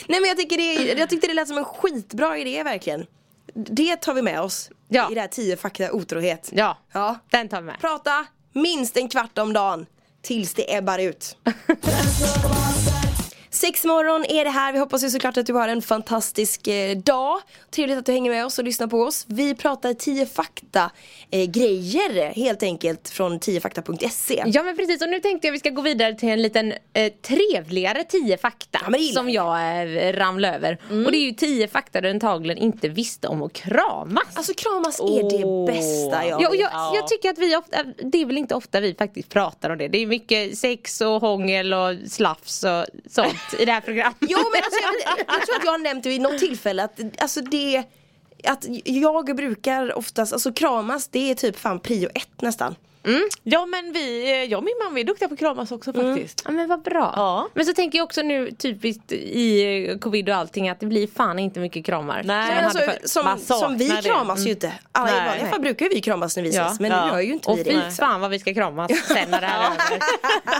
Nej 0.08 0.20
men 0.20 0.24
jag 0.26 0.38
tycker 0.38 0.58
det, 0.58 0.94
jag 1.00 1.10
tyckte 1.10 1.28
det 1.28 1.34
lät 1.34 1.48
som 1.48 1.58
en 1.58 1.66
skitbra 1.66 2.38
idé 2.38 2.64
verkligen. 2.64 3.06
Det 3.56 3.96
tar 3.96 4.14
vi 4.14 4.22
med 4.22 4.42
oss 4.42 4.70
Ja. 4.88 5.12
i 5.12 5.14
det 5.16 5.22
här 5.22 5.28
10 5.28 5.58
fakta 5.58 5.92
otrohet. 5.92 6.50
ja, 6.54 6.78
Ja. 6.94 7.16
den 7.32 7.50
tar 7.50 7.62
vi 7.62 7.66
med. 7.66 7.80
Prata 7.80 8.26
minst 8.54 8.98
en 8.98 9.10
kvart 9.10 9.38
om 9.38 9.54
dagen 9.54 9.86
tills 10.24 10.54
det 10.54 10.76
ebbar 10.76 11.00
ut. 11.00 11.38
Sex 13.54 13.86
morgon 13.86 14.26
är 14.26 14.44
det 14.44 14.50
här. 14.50 14.74
Vi 14.74 14.80
hoppas 14.80 15.04
ju 15.04 15.10
såklart 15.10 15.38
att 15.38 15.46
du 15.46 15.54
har 15.54 15.68
en 15.68 15.82
fantastisk 15.82 16.68
eh, 16.68 16.98
dag. 16.98 17.40
Trevligt 17.72 17.98
att 17.98 18.06
du 18.06 18.12
hänger 18.12 18.32
med 18.32 18.46
oss 18.46 18.60
och 18.60 18.66
lyssnar 18.66 18.88
på 18.88 18.98
oss. 19.02 19.26
Vi 19.28 19.56
pratar 19.56 19.94
10 19.94 20.26
fakta 20.26 20.92
eh, 21.32 21.46
grejer 21.50 22.34
helt 22.34 22.64
enkelt 22.64 23.10
från 23.10 23.40
10fakta.se. 23.40 24.44
Ja 24.46 24.64
men 24.64 24.76
precis 24.76 25.02
och 25.02 25.10
nu 25.10 25.20
tänkte 25.20 25.48
jag 25.48 25.52
vi 25.52 25.60
ska 25.60 25.70
gå 25.70 25.82
vidare 25.82 26.14
till 26.14 26.30
en 26.30 26.42
liten 26.42 26.74
eh, 26.94 27.14
trevligare 27.22 28.04
10 28.04 28.38
fakta 28.38 28.80
Ja, 28.92 29.14
som 29.14 29.30
jag 29.30 29.82
eh, 29.82 30.14
ramlade 30.14 30.56
över. 30.56 30.78
Och 31.06 31.12
det 31.12 31.18
är 31.18 31.26
ju 31.26 31.32
10 31.32 31.68
fakta 31.68 32.02
du 32.02 32.10
antagligen 32.10 32.58
inte 32.58 32.90
visste 32.90 33.28
om 33.28 33.42
att 33.42 33.54
kramas. 33.54 34.24
Alltså 34.34 34.54
kramas 34.54 35.00
är 35.00 35.04
Åh. 35.04 35.68
det 35.68 35.74
bästa 35.74 36.28
jag 36.28 36.42
Ja, 36.42 36.50
och 36.50 36.56
jag, 36.56 36.72
jag 36.96 37.08
tycker 37.08 37.30
att 37.30 37.38
vi 37.38 37.56
ofta, 37.56 37.84
det 37.84 38.22
är 38.22 38.26
väl 38.26 38.38
inte 38.38 38.56
ofta 38.56 38.80
vi 38.80 38.94
faktiskt 38.94 39.30
pratar 39.30 39.70
om 39.70 39.78
det. 39.78 39.88
Det 39.88 39.98
är 39.98 40.08
mycket 40.08 40.58
sex 40.58 41.02
och 41.02 41.22
hångel 41.22 41.74
och 41.74 41.96
slafs 42.08 42.64
och 42.64 42.86
sånt 43.10 43.43
i 43.60 43.66
det 43.66 43.72
här 43.72 43.82
programmet. 43.82 44.18
Jo 44.20 44.38
men 44.54 44.64
alltså, 44.64 44.80
jag, 45.06 45.20
jag 45.28 45.46
tror 45.46 45.56
att 45.56 45.66
jag 45.66 45.72
har 45.72 45.78
nämnt 45.78 46.04
det 46.04 46.10
vid 46.10 46.22
något 46.22 46.40
tillfälle 46.40 46.84
att 46.84 47.00
alltså 47.18 47.42
det 47.42 47.84
att 48.44 48.66
jag 48.84 49.36
brukar 49.36 49.98
oftast, 49.98 50.34
alltså 50.34 50.54
kramas 50.54 51.08
det 51.08 51.32
är 51.32 51.36
typ 51.36 51.60
fan 51.60 51.80
prio 51.80 52.10
ett 52.16 52.42
nästan 52.42 52.76
ja 53.44 53.66
men 53.66 53.94
vi, 53.94 54.32
eh, 54.32 54.44
jag 54.52 54.58
och 54.58 54.64
min 54.64 54.74
mamma 54.84 54.96
vi 54.96 55.02
är 55.02 55.06
duktiga 55.06 55.28
på 55.28 55.34
att 55.34 55.40
kramas 55.40 55.72
också 55.72 55.94
faktiskt. 55.94 56.42
Ja 56.46 56.52
men 56.52 56.68
vad 56.70 56.82
bra. 56.82 57.14
Ja. 57.16 57.48
Men 57.54 57.66
så 57.66 57.74
tänker 57.74 57.98
jag 58.00 58.04
också 58.06 58.22
nu 58.22 58.52
typiskt 58.52 59.12
i 59.12 59.62
eh, 59.90 59.98
covid 59.98 60.30
och 60.30 60.36
allting 60.36 60.70
att 60.70 60.80
det 60.80 60.86
blir 60.86 61.08
fan 61.08 61.40
inte 61.40 61.60
mycket 61.60 61.86
kramar. 61.86 62.22
Nej. 62.26 62.48
Men 62.48 62.56
man 62.56 62.66
alltså, 62.66 63.08
som, 63.10 63.26
Man 63.26 63.40
som 63.40 63.78
vi 63.78 63.88
saknar 63.88 64.02
det. 64.02 64.10
kramas 64.10 64.46
ju 64.46 64.50
inte. 64.50 64.74
Alla, 64.92 65.10
I 65.10 65.14
Nej. 65.14 65.28
vanliga 65.30 65.48
fall 65.48 65.62
brukar 65.62 65.90
vi 65.90 66.02
kramas 66.02 66.36
när 66.36 66.44
vi 66.44 66.56
Ja. 66.56 66.66
ses 66.66 66.80
men 66.80 66.92
Ja. 66.92 67.06
nu 67.06 67.12
gör 67.12 67.20
ju 67.20 67.34
inte 67.34 67.50
Och 67.50 67.58
vi 67.60 67.64
fy 67.64 67.72
det. 67.72 67.92
fan 67.92 68.22
vad 68.22 68.30
vi 68.32 68.40
ska 68.40 68.54
kramas 68.54 68.92
sen 69.08 69.30
när 69.32 69.42
det 69.42 69.48
här 69.48 69.62
är 69.64 69.66
över. 69.92 70.04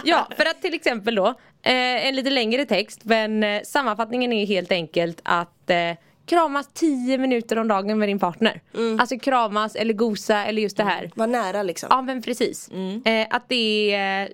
Ja, 0.04 0.28
för 0.38 0.46
att 0.46 0.62
till 0.62 0.74
exempel 0.74 1.16
då, 1.16 1.28
eh, 1.64 2.08
en 2.08 2.16
lite 2.16 2.30
längre 2.30 2.66
text 2.66 3.00
men 3.04 3.44
eh, 3.44 3.62
sammanfattningen 3.64 4.34
är 4.34 4.46
helt 4.46 4.72
enkelt 4.72 5.20
att 5.24 5.70
eh, 5.70 5.78
kramas 6.26 6.70
10 6.74 7.18
minuter 7.18 7.58
om 7.60 7.68
dagen 7.68 8.00
med 8.00 8.10
din 8.10 8.20
partner. 8.20 8.62
Alltså 9.00 9.20
kramas 9.20 9.76
eller 9.76 9.94
gosa 9.94 10.46
eller 10.46 10.62
just 10.62 10.78
det 10.78 10.84
här. 10.84 11.12
Var 11.16 11.28
nära 11.28 11.64
liksom. 11.64 11.88
Ja 11.92 12.02
men 12.02 12.22
precis. 12.22 12.70
Eh, 13.06 13.28
att 13.30 13.50
det 13.50 13.94
är, 13.94 14.30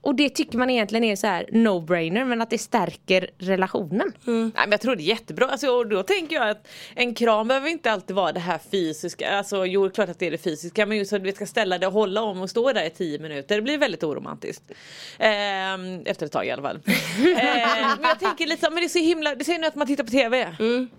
och 0.00 0.14
det 0.14 0.28
tycker 0.28 0.58
man 0.58 0.70
egentligen 0.70 1.04
är 1.04 1.16
så 1.16 1.26
här 1.26 1.46
no-brainer 1.52 2.24
men 2.24 2.40
att 2.42 2.50
det 2.50 2.58
stärker 2.58 3.30
relationen. 3.38 4.12
Nej, 4.24 4.50
men 4.54 4.70
jag 4.70 4.80
tror 4.80 4.96
det 4.96 5.02
är 5.02 5.04
jättebra. 5.04 5.46
Alltså, 5.48 5.66
och 5.68 5.86
då 5.86 6.02
tänker 6.02 6.36
jag 6.36 6.50
att 6.50 6.68
en 6.94 7.14
kram 7.14 7.48
behöver 7.48 7.68
inte 7.68 7.92
alltid 7.92 8.16
vara 8.16 8.32
det 8.32 8.40
här 8.40 8.60
fysiska. 8.70 9.30
Alltså, 9.30 9.66
jo, 9.66 9.90
klart 9.90 10.08
att 10.08 10.18
det 10.18 10.26
är 10.26 10.30
det 10.30 10.38
fysiska. 10.38 10.86
Men 10.86 10.98
just 10.98 11.12
att 11.12 11.22
vi 11.22 11.32
ska 11.32 11.46
ställa 11.46 11.78
det 11.78 11.86
och 11.86 11.92
hålla 11.92 12.22
om 12.22 12.40
och 12.42 12.50
stå 12.50 12.72
där 12.72 12.84
i 12.86 12.90
tio 12.90 13.18
minuter. 13.18 13.56
Det 13.56 13.62
blir 13.62 13.78
väldigt 13.78 14.02
oromantiskt. 14.04 14.62
Ehm, 15.18 16.02
efter 16.06 16.26
ett 16.26 16.32
tag 16.32 16.46
i 16.46 16.50
alla 16.50 16.62
fall. 16.62 16.76
Ehm, 16.86 17.96
men 18.00 18.08
jag 18.08 18.18
tänker 18.20 18.46
lite 18.46 18.70
men 18.70 18.76
det 18.76 18.84
är 18.86 18.88
så 18.88 18.98
himla, 18.98 19.34
det 19.34 19.44
säger 19.44 19.58
nu 19.58 19.66
att 19.66 19.74
man 19.74 19.86
tittar 19.86 20.04
på 20.04 20.10
TV. 20.10 20.56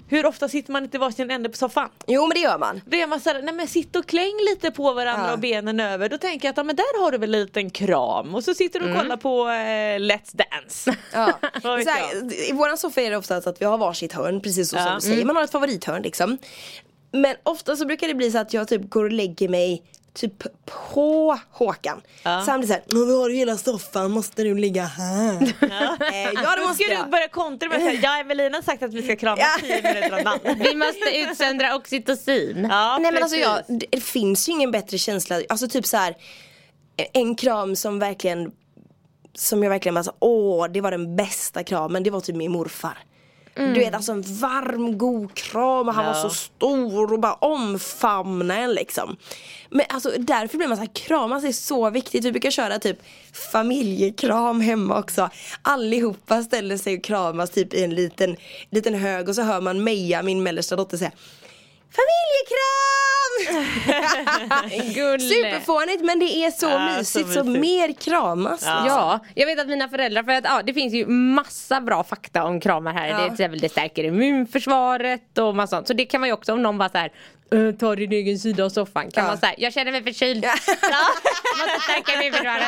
Hur 0.07 0.25
ofta 0.25 0.47
sitter 0.49 0.71
man 0.71 0.83
inte 0.83 0.97
i 0.97 0.99
varsin 0.99 1.31
ände 1.31 1.49
på 1.49 1.57
soffan? 1.57 1.89
Jo 2.07 2.21
men 2.27 2.35
det 2.35 2.39
gör 2.39 2.57
man. 2.57 2.81
Då 2.85 2.97
är 2.97 3.07
man 3.07 3.19
såhär, 3.19 3.41
nej 3.41 3.53
men 3.53 3.67
sitt 3.67 3.95
och 3.95 4.05
kläng 4.05 4.33
lite 4.51 4.71
på 4.71 4.93
varandra 4.93 5.27
Ja. 5.27 5.33
och 5.33 5.39
benen 5.39 5.79
över. 5.79 6.09
Då 6.09 6.17
tänker 6.17 6.47
jag 6.47 6.51
att 6.51 6.57
ja, 6.57 6.63
men 6.63 6.75
där 6.75 7.01
har 7.03 7.11
du 7.11 7.17
väl 7.17 7.35
en 7.35 7.41
liten 7.41 7.69
kram. 7.69 8.35
Och 8.35 8.43
så 8.43 8.53
sitter 8.53 8.72
du 8.79 8.91
och 8.93 8.97
kollar 9.01 9.17
på 9.17 9.47
eh, 9.49 9.99
Let's 9.99 10.31
Dance. 10.51 10.95
Ja. 11.13 11.39
Vad 11.63 11.77
vet 11.77 11.87
Så 11.87 11.93
här, 11.93 12.49
I 12.49 12.51
våran 12.51 12.77
soffa 12.77 13.01
är 13.01 13.11
det 13.11 13.17
ofta 13.17 13.41
så 13.41 13.49
att 13.49 13.61
vi 13.61 13.65
har 13.65 13.77
varsitt 13.77 14.13
hörn 14.13 14.41
precis 14.41 14.69
så 14.69 14.75
Ja. 14.75 14.83
som 14.85 14.95
du 14.95 15.01
säger. 15.01 15.25
Man 15.25 15.35
har 15.35 15.43
ett 15.43 15.51
favorithörn 15.51 16.01
liksom. 16.01 16.37
Men 17.11 17.35
ofta 17.43 17.75
så 17.75 17.85
brukar 17.85 18.07
det 18.07 18.13
bli 18.13 18.31
så 18.31 18.37
att 18.37 18.53
jag 18.53 18.67
typ 18.67 18.89
går 18.89 19.03
och 19.03 19.11
lägger 19.11 19.49
mig 19.49 19.83
typ 20.13 20.43
på 20.65 21.39
Håkan. 21.51 22.01
Ja. 22.23 22.41
Så 22.45 22.51
han 22.51 22.59
blir 22.59 22.67
såhär, 22.67 22.83
nu 22.87 22.99
har 23.13 23.29
du 23.29 23.35
hela 23.35 23.57
soffan, 23.57 24.11
måste 24.11 24.43
du 24.43 24.55
ligga 24.55 24.83
här? 24.83 25.41
Eh, 25.61 25.69
ja 26.43 26.55
det 26.55 26.61
Då 26.61 26.67
måste 26.67 26.83
ska 26.83 26.93
du 26.93 26.99
jag. 26.99 27.09
börja 27.09 27.27
kontra 27.27 27.69
med 27.69 27.77
att 27.77 27.83
säga, 27.83 27.99
ja 28.03 28.19
Evelina 28.19 28.57
har 28.57 28.61
sagt 28.61 28.83
att 28.83 28.93
vi 28.93 29.03
ska 29.03 29.15
kramas 29.15 29.39
Ja. 29.39 29.67
10 29.81 29.81
minuter 29.93 30.17
om 30.17 30.23
dagen. 30.23 30.59
Vi 30.59 30.75
måste 30.75 31.17
utsöndra 31.17 31.75
oxytocin. 31.75 32.67
Ja, 32.71 32.97
Nej 33.01 33.11
men 33.11 33.23
alltså 33.23 33.37
precis. 33.37 33.65
jag, 33.69 33.89
det 33.91 34.01
finns 34.03 34.49
ju 34.49 34.51
ingen 34.53 34.71
bättre 34.71 34.97
känsla, 34.97 35.41
alltså 35.49 35.67
typ 35.67 35.85
så 35.85 35.97
här 35.97 36.15
en 37.13 37.35
kram 37.35 37.75
som 37.75 37.99
verkligen 37.99 38.51
som 39.37 39.63
jag 39.63 39.69
verkligen 39.69 39.93
bara 39.95 40.03
så, 40.03 40.13
åh 40.19 40.67
det 40.67 40.81
var 40.81 40.91
den 40.91 41.15
bästa 41.15 41.63
kramen, 41.63 42.03
det 42.03 42.09
var 42.09 42.21
typ 42.21 42.35
min 42.35 42.51
morfar. 42.51 42.97
Du 43.55 43.73
vet 43.73 43.93
alltså 43.95 44.11
en 44.11 44.21
varm 44.21 44.97
god 44.97 45.33
kram 45.33 45.87
och 45.87 45.93
han 45.93 46.05
var 46.05 46.13
Ja. 46.15 46.21
så 46.21 46.29
stor 46.29 47.13
och 47.13 47.19
bara 47.19 47.33
omfamna 47.33 48.57
en 48.57 48.73
liksom. 48.73 49.17
Men 49.69 49.85
alltså 49.89 50.11
därför 50.19 50.57
blir 50.57 50.67
man 50.67 50.77
så 50.77 50.81
här, 50.83 50.89
kramas 50.93 51.43
är 51.43 51.51
så 51.51 51.89
viktigt. 51.89 52.25
Vi 52.25 52.31
brukar 52.31 52.51
köra 52.51 52.79
typ 52.79 52.97
familjekram 53.51 54.61
hemma 54.61 54.99
också. 54.99 55.29
Allihopa 55.61 56.43
ställer 56.43 56.77
sig 56.77 56.97
och 56.97 57.03
kramas 57.03 57.49
typ 57.49 57.73
i 57.73 57.83
en 57.83 57.95
liten, 57.95 58.35
liten 58.69 58.93
hög 58.93 59.29
och 59.29 59.35
så 59.35 59.41
hör 59.41 59.61
man 59.61 59.83
Meja, 59.83 60.23
min 60.23 60.43
mellersta 60.43 60.75
dotter 60.75 60.97
säga 60.97 61.11
Familjekram! 61.95 63.19
Superfånigt 65.19 66.03
men 66.03 66.19
det 66.19 66.25
är 66.45 66.51
så 66.51 66.65
Ja, 66.65 66.89
så 66.89 66.97
mysigt 66.97 67.33
så, 67.33 67.43
mysigt. 67.43 67.61
mer 67.61 67.93
kramas. 67.93 68.63
Ja. 68.65 68.83
Ja, 68.87 69.19
jag 69.35 69.45
vet 69.45 69.59
att 69.59 69.67
mina 69.67 69.89
föräldrar, 69.89 70.23
för 70.23 70.31
att 70.31 70.43
ja, 70.43 70.61
det 70.65 70.73
finns 70.73 70.93
ju 70.93 71.05
massa 71.07 71.81
bra 71.81 72.03
fakta 72.03 72.43
om 72.43 72.59
kramar 72.59 72.93
här. 72.93 73.07
Ja. 73.07 73.17
Det, 73.17 73.21
är 73.23 73.25
till 73.25 73.33
exempel, 73.33 73.59
det 73.59 73.69
stärker 73.69 74.03
immunförsvaret 74.03 75.37
och 75.37 75.55
massa 75.55 75.75
sånt. 75.77 75.87
Så 75.87 75.93
det 75.93 76.05
kan 76.05 76.21
man 76.21 76.29
ju 76.29 76.33
också 76.33 76.53
om 76.53 76.61
någon 76.63 76.77
bara 76.77 76.89
såhär 76.89 77.11
"Eh, 77.53 77.71
Ta 77.75 77.95
din 77.95 78.11
egen 78.11 78.39
sida 78.39 78.65
av 78.65 78.69
soffan. 78.69 79.11
Kan 79.11 79.23
Ja. 79.23 79.27
man 79.29 79.37
säga, 79.37 79.53
jag 79.57 79.73
känner 79.73 79.91
mig 79.91 80.03
förkyld. 80.03 80.45
Måste 80.45 81.79
stärka 81.83 82.21
immunförsvaret. 82.23 82.63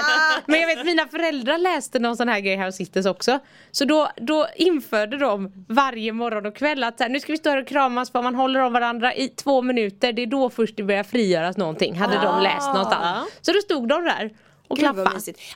Men 0.46 0.60
jag 0.62 0.68
vet 0.76 0.86
mina 0.86 1.08
föräldrar 1.08 1.58
läste 1.58 2.00
någon 2.00 2.18
sån 2.18 2.30
här 2.30 2.40
grej 2.40 2.56
här 2.56 2.68
och 2.68 2.74
sittes 2.74 3.06
också. 3.06 3.40
Så 3.72 3.86
då, 3.86 4.10
då 4.18 4.48
införde 4.56 5.18
de 5.18 5.52
varje 5.70 6.14
morgon 6.14 6.46
och 6.46 6.56
kväll 6.56 6.84
att 6.84 6.98
så 6.98 7.04
här, 7.04 7.10
nu 7.12 7.20
ska 7.20 7.32
vi 7.32 7.38
stå 7.38 7.50
här 7.50 7.62
och 7.62 7.68
kramas 7.68 8.12
för 8.12 8.22
man 8.22 8.36
håller 8.36 8.60
om 8.60 8.74
varandra 8.74 9.16
i 9.16 9.28
två 9.30 9.62
minuter. 9.62 10.14
Det 10.14 10.22
är 10.22 10.28
då 10.28 10.50
först 10.50 10.78
det 10.78 10.84
börjar 10.84 11.04
frigöras 11.04 11.58
någonting. 11.58 11.96
Hade 11.96 12.22
de 12.22 12.44
läst 12.44 12.68
någonstans. 12.68 13.30
Så 13.42 13.52
då 13.54 13.60
stod 13.60 13.88
de 13.88 14.04
där 14.04 14.30
och 14.68 14.78
Gud. 14.78 14.86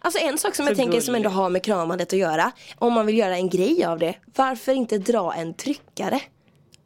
Alltså 0.01 0.19
en 0.21 0.37
sak 0.37 0.55
som 0.55 0.65
Så 0.65 0.69
jag 0.71 0.77
tänker 0.77 1.01
som 1.01 1.13
gulligt. 1.13 1.25
ändå 1.27 1.29
har 1.41 1.49
med 1.49 1.63
kramandet 1.63 2.13
att 2.13 2.19
göra. 2.19 2.51
Om 2.77 2.93
man 2.93 3.05
vill 3.05 3.17
göra 3.17 3.35
en 3.35 3.49
grej 3.49 3.85
av 3.85 3.99
det. 3.99 4.13
Varför 4.35 4.71
inte 4.71 4.97
dra 4.97 5.33
en 5.33 5.53
tryckare? 5.53 6.19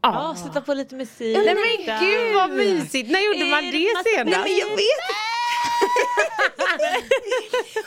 Ja, 0.04 0.36
sätta 0.44 0.62
på 0.62 0.74
lite 0.74 0.96
musik. 0.96 1.38
Nej 1.38 1.56
men 1.56 2.00
gud 2.00 2.36
vad 2.36 2.50
mysigt, 2.50 3.12
när 3.12 3.20
gjorde 3.20 3.46
man 3.46 3.64
det 3.64 3.72
senast? 3.72 4.06
Nej 4.06 4.26
men 4.26 4.58
jag 4.58 4.70
vet. 4.70 4.76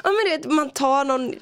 Ja 0.04 0.12
men 0.12 0.24
du 0.24 0.30
vet 0.30 0.44
man 0.44 0.70
tar 0.70 1.04
någon 1.04 1.34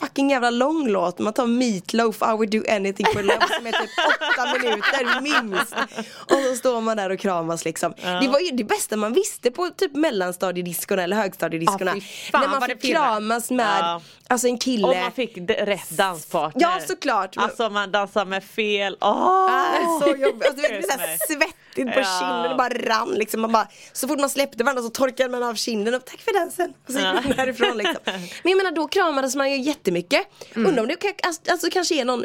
fucking 0.00 0.30
jävla 0.30 0.50
lång 0.50 0.88
låt. 0.88 1.18
Man 1.18 1.32
tar 1.32 1.46
Meatloaf, 1.46 2.22
I 2.22 2.24
would 2.32 2.50
do 2.50 2.62
anything 2.70 3.06
for 3.12 3.22
love 3.22 3.46
som 3.56 3.66
är 3.66 3.72
typ 3.72 3.90
åtta 4.32 4.52
minuter 4.52 5.20
minst. 5.20 5.74
Och 6.18 6.40
så 6.50 6.56
står 6.56 6.80
man 6.80 6.96
där 6.96 7.10
och 7.10 7.18
kramas 7.20 7.64
liksom. 7.64 7.94
Det 8.20 8.28
var 8.28 8.40
ju 8.40 8.50
det 8.50 8.64
bästa 8.64 8.96
man 8.96 9.12
visste 9.12 9.50
på 9.50 9.70
typ 9.70 9.94
mellanstadiediskorna 9.96 11.02
eller 11.02 11.16
högstadiediskorna. 11.16 11.92
Ja, 11.94 12.00
fan 12.32 12.40
när 12.50 12.60
man 12.60 12.68
fick 12.68 12.82
kramas 12.82 13.50
med 13.50 13.66
Ja. 13.80 14.00
alltså 14.28 14.46
en 14.46 14.58
kille. 14.58 14.86
Om 14.88 15.00
man 15.00 15.12
fick 15.12 15.38
rätt 15.48 15.90
danspartner. 15.90 16.62
Ja, 16.62 16.80
såklart. 16.86 17.36
Alltså 17.36 17.70
man 17.70 17.92
dansar 17.92 18.24
med 18.24 18.44
fel. 18.44 18.96
Åh! 19.00 19.10
Ah, 19.50 20.00
så 20.00 20.08
jobbigt. 20.08 20.46
Alltså, 20.48 20.62
det 20.62 20.68
blev 20.68 20.82
svettigt 21.28 21.94
på 21.94 22.00
Ja. 22.00 22.18
kinden 22.20 22.50
och 22.50 22.56
bara 22.56 22.68
rann 22.68 23.08
liksom. 23.14 23.40
Man 23.40 23.52
bara, 23.52 23.68
så 23.92 24.08
fort 24.08 24.18
man 24.20 24.30
släppte 24.30 24.64
varandra 24.64 24.82
så 24.82 24.88
torkade 24.88 25.28
man 25.30 25.42
av 25.42 25.54
kinden 25.54 25.94
och 25.94 26.04
tack 26.04 26.20
för 26.20 26.38
dansen. 26.40 26.72
Och 26.86 26.92
så 26.92 26.98
gick 26.98 27.06
man 27.06 27.36
därifrån 27.36 27.76
liksom. 27.78 27.96
Men 28.42 28.50
jag 28.52 28.56
menar 28.56 28.70
då 28.70 28.88
kramades 28.88 29.36
man 29.36 29.50
ju 29.50 29.56
jättemycket. 29.76 30.20
Undrar 30.54 30.82
om 30.82 30.88
det 30.88 30.96
alltså, 31.22 31.42
alltså, 31.50 31.68
kanske 31.72 32.00
är 32.00 32.04
någon 32.04 32.24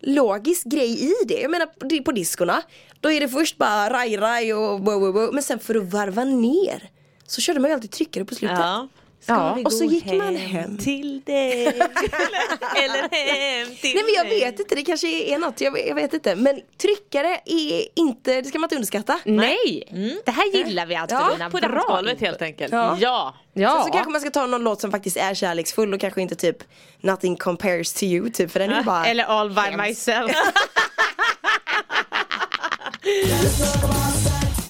logisk 0.00 0.64
grej 0.66 1.04
i 1.04 1.12
det. 1.26 1.40
Jag 1.40 1.50
menar 1.50 1.66
på, 1.66 1.86
di- 1.86 2.00
på 2.00 2.12
diskorna. 2.12 2.62
Då 3.00 3.10
är 3.12 3.20
det 3.20 3.28
först 3.28 3.58
bara 3.58 3.90
raj 3.90 4.16
raj 4.16 4.54
och 4.54 4.80
wow, 4.80 5.00
wow, 5.00 5.14
wow. 5.14 5.30
Men 5.34 5.42
sen 5.42 5.58
för 5.58 5.74
att 5.74 5.92
varva 5.92 6.24
ner 6.24 6.90
så 7.26 7.40
körde 7.40 7.60
man 7.60 7.70
ju 7.70 7.74
alltid 7.74 7.90
tryckare 7.90 8.24
på 8.24 8.34
slutet. 8.34 8.58
Ja. 8.58 8.88
Ja, 9.26 9.54
vi 9.54 9.64
och 9.64 9.72
så 9.72 9.84
gick 9.84 10.12
man 10.12 10.36
hem. 10.36 10.78
till 10.78 11.20
dig. 11.20 11.66
eller 12.76 13.00
hem 13.10 13.76
till 13.76 13.94
Nej 13.94 14.04
men 14.04 14.14
jag 14.16 14.24
vet 14.24 14.60
inte, 14.60 14.74
det 14.74 14.82
kanske 14.82 15.08
är 15.34 15.38
något, 15.38 15.60
jag, 15.60 15.88
jag 15.88 15.94
vet 15.94 16.14
inte. 16.14 16.36
Men 16.36 16.60
tryckare 16.78 17.40
är 17.44 17.84
inte, 17.94 18.40
det 18.40 18.48
ska 18.48 18.58
man 18.58 18.64
inte 18.66 18.76
underskatta. 18.76 19.18
Nej, 19.24 19.84
det 20.24 20.30
här 20.30 20.52
gillar 20.56 20.86
vi 20.86 20.94
Antonina. 20.94 21.50
På 21.50 21.58
Bra. 21.58 21.68
dansgolvet 21.68 22.20
helt 22.20 22.42
enkelt. 22.42 22.72
Ja. 22.72 22.96
Ja. 23.00 23.34
Ja. 23.54 23.70
Sen 23.76 23.84
så 23.84 23.92
kanske 23.92 24.10
man 24.12 24.20
ska 24.20 24.30
ta 24.30 24.46
någon 24.46 24.64
låt 24.64 24.80
som 24.80 24.90
faktiskt 24.90 25.16
är 25.16 25.34
kärleksfull 25.34 25.94
och 25.94 26.00
kanske 26.00 26.22
inte 26.22 26.34
typ 26.34 26.56
Nothing 27.00 27.36
compares 27.36 27.92
to 27.92 28.04
you 28.04 28.30
typ 28.30 28.50
för 28.50 28.60
den 28.60 28.70
är 28.72 28.82
bara 28.82 29.06
Eller 29.06 29.24
all 29.24 29.48
by 29.50 29.60
hemsk. 29.60 29.78
myself. 29.88 30.32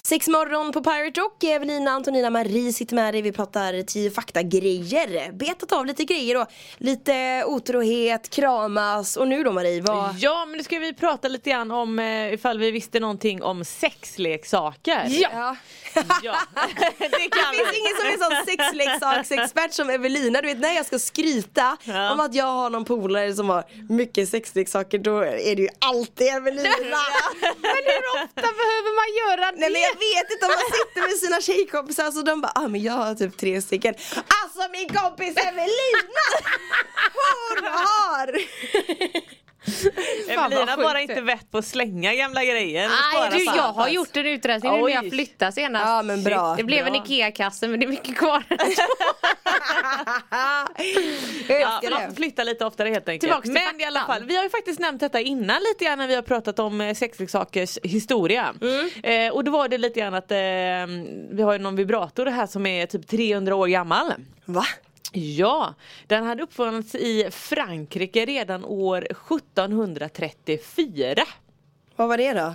Sex 0.07 0.27
morgon 0.27 0.71
på 0.71 0.83
Pirate 0.83 1.21
Rock, 1.21 1.43
Evelina, 1.43 1.91
Antonina, 1.91 2.29
Marie 2.29 2.73
sitter 2.73 2.95
med 2.95 3.13
dig, 3.13 3.21
vi 3.21 3.31
pratar 3.31 3.81
tio 3.83 4.11
fakta-grejer 4.11 5.31
Betat 5.31 5.71
av 5.71 5.85
lite 5.85 6.03
grejer 6.03 6.35
då, 6.35 6.45
lite 6.77 7.43
otrohet, 7.47 8.29
kramas 8.29 9.17
och 9.17 9.27
nu 9.27 9.43
då 9.43 9.51
Marie, 9.51 9.81
vad? 9.81 10.15
Ja 10.17 10.45
men 10.45 10.57
nu 10.57 10.63
ska 10.63 10.79
vi 10.79 10.93
prata 10.93 11.27
lite 11.27 11.49
grann 11.49 11.71
om 11.71 11.99
eh, 11.99 12.33
ifall 12.33 12.59
vi 12.59 12.71
visste 12.71 12.99
någonting 12.99 13.43
om 13.43 13.65
sexleksaker. 13.65 15.05
Ja. 15.09 15.29
ja. 15.33 15.55
det 15.93 16.01
Det 16.99 17.29
kan 17.29 17.53
finns 17.53 17.73
ingen 17.73 17.95
som 17.99 18.07
är 18.07 18.35
sån 18.35 18.45
sexleksaksexpert 18.45 19.73
som 19.73 19.89
Evelina, 19.89 20.41
du 20.41 20.47
vet 20.47 20.59
när 20.59 20.75
jag 20.75 20.85
ska 20.85 20.99
skryta 20.99 21.77
Ja. 21.83 22.13
om 22.13 22.19
att 22.19 22.35
jag 22.35 22.45
har 22.45 22.69
någon 22.69 22.85
polare 22.85 23.33
som 23.33 23.49
har 23.49 23.63
mycket 23.89 24.29
sexleksaker 24.29 24.97
då 24.97 25.19
är 25.19 25.55
det 25.55 25.61
ju 25.61 25.69
alltid 25.79 26.27
Evelina 26.27 26.69
Men 27.61 27.82
hur 27.93 28.23
ofta 28.23 28.41
behöver 28.61 28.91
man 28.99 29.07
göra 29.21 29.51
det? 29.51 29.57
Nej 29.59 29.71
men 29.71 29.81
jag 29.89 29.97
vet 30.07 30.27
inte 30.33 30.45
om 30.45 30.51
man 30.59 30.69
sitter 30.79 31.01
med 31.09 31.17
sina 31.23 31.41
tjejkompisar 31.41 32.11
så 32.11 32.21
de 32.21 32.41
bara 32.41 32.51
ah 32.55 32.67
men 32.67 32.81
jag 32.83 32.93
har 32.93 33.15
typ 33.15 33.37
tre 33.37 33.61
stycken 33.61 33.93
Alltså 34.43 34.61
min 34.71 34.89
kompis 34.89 35.33
Evelina! 35.37 36.25
Hon 37.19 37.65
har! 37.65 38.27
Evelina 40.29 40.77
bara 40.77 41.01
inte 41.01 41.21
vett 41.21 41.51
på 41.51 41.57
att 41.57 41.65
slänga 41.65 42.13
gamla 42.15 42.43
grejer. 42.43 42.89
Nej, 42.89 43.29
du, 43.31 43.43
jag 43.43 43.73
har 43.73 43.87
gjort 43.87 44.17
en 44.17 44.25
utrensning 44.25 44.71
nu 44.71 44.81
när 44.81 44.89
jag 44.89 45.09
flyttade 45.09 45.51
senast. 45.51 45.85
Ja, 45.85 46.03
men 46.03 46.23
bra. 46.23 46.55
Det 46.57 46.63
blev 46.63 46.85
Bra. 46.85 46.95
en 46.95 47.03
IKEA-kasse 47.03 47.67
men 47.67 47.79
det 47.79 47.85
är 47.85 47.89
mycket 47.89 48.17
kvar. 48.17 48.43
Jag 51.47 51.61
Ja, 51.61 51.81
man 51.91 52.15
flytta 52.15 52.43
lite 52.43 52.65
oftare 52.65 52.89
helt 52.89 53.09
enkelt. 53.09 53.21
Tillbaks 53.21 53.43
till 53.43 53.53
Men 53.53 53.81
i 53.81 53.83
alla 53.83 54.01
fall, 54.01 54.23
vi 54.23 54.35
har 54.35 54.43
ju 54.43 54.49
faktiskt 54.49 54.79
nämnt 54.79 54.99
detta 54.99 55.19
innan 55.19 55.61
lite 55.61 55.85
grann 55.85 55.97
när 55.97 56.07
vi 56.07 56.15
har 56.15 56.21
pratat 56.21 56.59
om 56.59 56.81
eh, 56.81 56.93
sexleksakers 56.95 57.79
historia. 57.83 58.53
Eh, 59.03 59.33
och 59.33 59.43
då 59.43 59.51
var 59.51 59.67
det 59.67 59.77
lite 59.77 59.99
grann 59.99 60.13
att 60.13 60.31
eh, 60.31 60.37
vi 61.31 61.41
har 61.41 61.53
ju 61.53 61.59
någon 61.59 61.75
vibrator 61.75 62.25
här 62.25 62.47
som 62.47 62.65
är 62.65 62.85
typ 62.85 63.07
300 63.07 63.55
år 63.55 63.67
gammal. 63.67 64.13
Va? 64.45 64.65
Ja, 65.15 65.73
den 66.07 66.23
hade 66.23 66.43
uppfunnits 66.43 66.95
i 66.95 67.27
Frankrike 67.31 68.25
redan 68.25 68.65
år 68.65 69.07
1734. 69.11 71.23
Vad 71.95 72.07
var 72.07 72.17
det 72.17 72.33
då? 72.33 72.53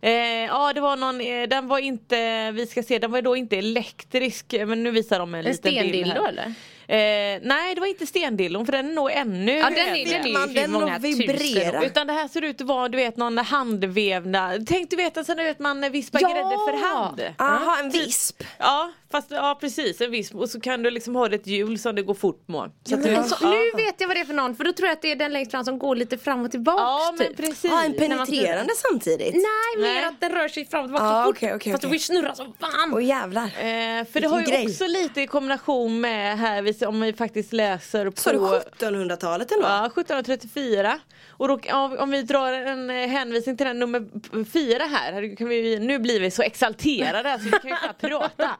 Eh, 0.00 0.10
ja 0.44 0.72
det 0.72 0.80
var 0.80 0.96
någon, 0.96 1.20
eh, 1.20 1.48
den 1.48 1.68
var 1.68 1.78
inte, 1.78 2.50
vi 2.50 2.66
ska 2.66 2.82
se, 2.82 2.98
den 2.98 3.10
var 3.10 3.22
då 3.22 3.36
inte 3.36 3.56
elektrisk 3.56 4.54
men 4.66 4.82
nu 4.82 4.90
visar 4.90 5.18
de 5.18 5.34
en, 5.34 5.40
En 5.40 5.44
liten 5.46 5.72
bild 5.74 5.78
stendildo 5.88 6.20
här. 6.22 6.28
eller? 6.28 6.54
Eh, 6.88 6.96
nej 7.42 7.74
det 7.74 7.80
var 7.80 7.86
inte 7.86 8.06
stendillon 8.06 8.66
för 8.66 8.72
den 8.72 8.88
är 8.90 8.94
nog 8.94 9.10
ännu 9.12 9.52
Ja 9.52 9.70
den 9.70 9.78
är, 9.78 10.04
den 10.04 10.26
är 10.26 10.32
man 10.32 10.54
den 10.54 10.72
många 10.72 10.96
och 10.96 11.04
vibrera. 11.04 11.38
tusen 11.38 11.76
år. 11.76 11.84
Utan 11.84 12.06
det 12.06 12.12
här 12.12 12.28
ser 12.28 12.42
ut 12.42 12.60
att 12.60 12.66
vara 12.66 12.88
du 12.88 12.96
vet 12.96 13.16
någon 13.16 13.38
handvävnad. 13.38 14.66
Tänk 14.66 14.90
du 14.90 14.96
vet 14.96 15.16
en 15.16 15.24
sån 15.24 15.36
vet 15.36 15.58
man 15.58 15.92
vispar 15.92 16.18
Ja! 16.22 16.28
grädde 16.28 16.56
för 16.80 16.86
hand. 16.94 17.22
Aha, 17.38 17.78
en 17.80 17.90
visp. 17.90 18.42
Ja 18.58 18.92
fast 19.10 19.30
ja 19.30 19.58
precis 19.60 20.00
en 20.00 20.10
visp 20.10 20.34
och 20.34 20.50
så 20.50 20.60
kan 20.60 20.82
du 20.82 20.90
liksom 20.90 21.14
ha 21.16 21.34
ett 21.34 21.46
hjul 21.46 21.78
som 21.78 21.94
det 21.94 22.02
går 22.02 22.14
fort 22.14 22.48
med. 22.48 22.70
Så 22.84 22.94
att 22.94 23.00
Men 23.00 23.22
du- 23.22 23.28
så, 23.28 23.50
nu 23.50 23.70
vet 23.76 23.94
jag 24.00 24.08
vad 24.08 24.16
det 24.16 24.20
är 24.20 24.24
för 24.24 24.34
någon 24.34 24.56
för 24.56 24.64
då 24.64 24.72
tror 24.72 24.86
jag 24.88 24.92
att 24.96 25.02
det 25.02 25.12
är 25.12 25.16
den 25.16 25.32
längst 25.32 25.50
fram 25.50 25.64
som 25.64 25.78
går 25.78 25.96
lite 25.96 26.18
fram 26.18 26.44
och 26.44 26.50
tillbaks 26.50 26.78
Ja 26.80 27.14
men 27.18 27.26
typ. 27.28 27.36
precis. 27.36 27.64
Ja, 27.70 27.84
en 27.84 27.94
penetrerande 27.94 28.72
samtidigt. 28.90 29.34
Nej, 29.34 29.82
mer 29.94 30.06
att 30.06 30.20
den 30.20 30.32
rör 30.32 30.48
sig 30.48 30.66
fram 30.66 30.80
och 30.80 30.86
tillbaka 30.86 31.04
Ah, 31.04 31.22
så 31.24 31.28
fort. 31.28 31.36
okej, 31.36 31.54
okej, 31.54 31.72
Fast 31.72 31.84
okej. 31.84 31.88
får 31.90 31.94
ju 31.94 31.98
snurra 31.98 32.34
som 32.34 32.52
fan. 32.60 32.92
Åh 32.94 33.04
jävlar. 33.04 33.44
Eh, 33.44 34.04
för 34.12 34.20
det 34.20 34.26
har 34.28 34.38
ju 34.38 34.44
Vilken 34.44 34.60
grej. 34.62 34.66
också 34.72 34.86
lite 34.86 35.20
i 35.20 35.26
kombination 35.26 36.00
med 36.00 36.38
här 36.38 36.62
vi- 36.62 36.75
om 36.82 37.00
vi 37.00 37.12
faktiskt 37.12 37.52
läser 37.52 38.10
på 38.10 38.20
Så 38.20 38.32
det 38.32 38.38
1700-talet 38.38 39.52
ändå? 39.52 39.66
Ja, 39.66 39.86
1734. 39.86 40.98
Och 41.28 41.48
då, 41.48 41.60
om 41.98 42.10
vi 42.10 42.22
drar 42.22 42.52
en 42.52 42.90
eh, 42.90 43.08
hänvisning 43.08 43.56
till 43.56 43.66
den 43.66 43.78
nummer 43.78 44.06
fyra 44.44 44.84
här, 44.84 45.36
kan 45.36 45.48
vi, 45.48 45.78
nu 45.78 45.98
blir 45.98 46.20
vi 46.20 46.30
så 46.30 46.42
exalterade 46.42 47.38
så 47.38 47.44
vi 47.44 47.50
kan 47.50 47.70
ju 47.70 47.76
knappt 47.76 48.00
prata. 48.00 48.56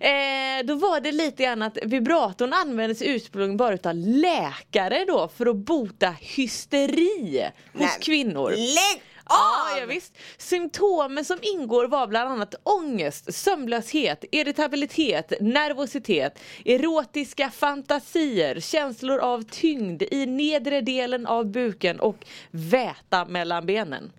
Eh, 0.00 0.64
då 0.64 0.74
var 0.74 1.00
det 1.00 1.12
lite 1.12 1.42
grann 1.42 1.62
att 1.62 1.78
vibratorn 1.82 2.52
användes 2.52 3.02
ursprungligen 3.02 3.56
bara 3.56 3.74
utav 3.74 3.94
läkare 3.94 5.04
då 5.04 5.28
för 5.36 5.46
att 5.46 5.56
bota 5.56 6.14
hysteri 6.20 7.48
hos 7.72 7.80
Nej. 7.80 7.98
kvinnor. 8.00 8.50
Lägg 8.50 9.02
Av! 9.30 9.78
ja, 9.80 9.86
visst. 9.86 10.18
Symptomen 10.38 11.24
som 11.24 11.38
ingår 11.42 11.88
var 11.88 12.06
bland 12.06 12.30
annat 12.30 12.54
ångest, 12.62 13.34
sömnlöshet, 13.34 14.24
irritabilitet, 14.32 15.32
nervositet, 15.40 16.38
erotiska 16.64 17.50
fantasier, 17.50 18.60
känslor 18.60 19.18
av 19.18 19.42
tyngd 19.42 20.02
i 20.02 20.26
nedre 20.26 20.80
delen 20.80 21.26
av 21.26 21.46
buken 21.46 22.00
och 22.00 22.24
väta 22.50 23.24
mellan 23.24 23.66
benen. 23.66 24.12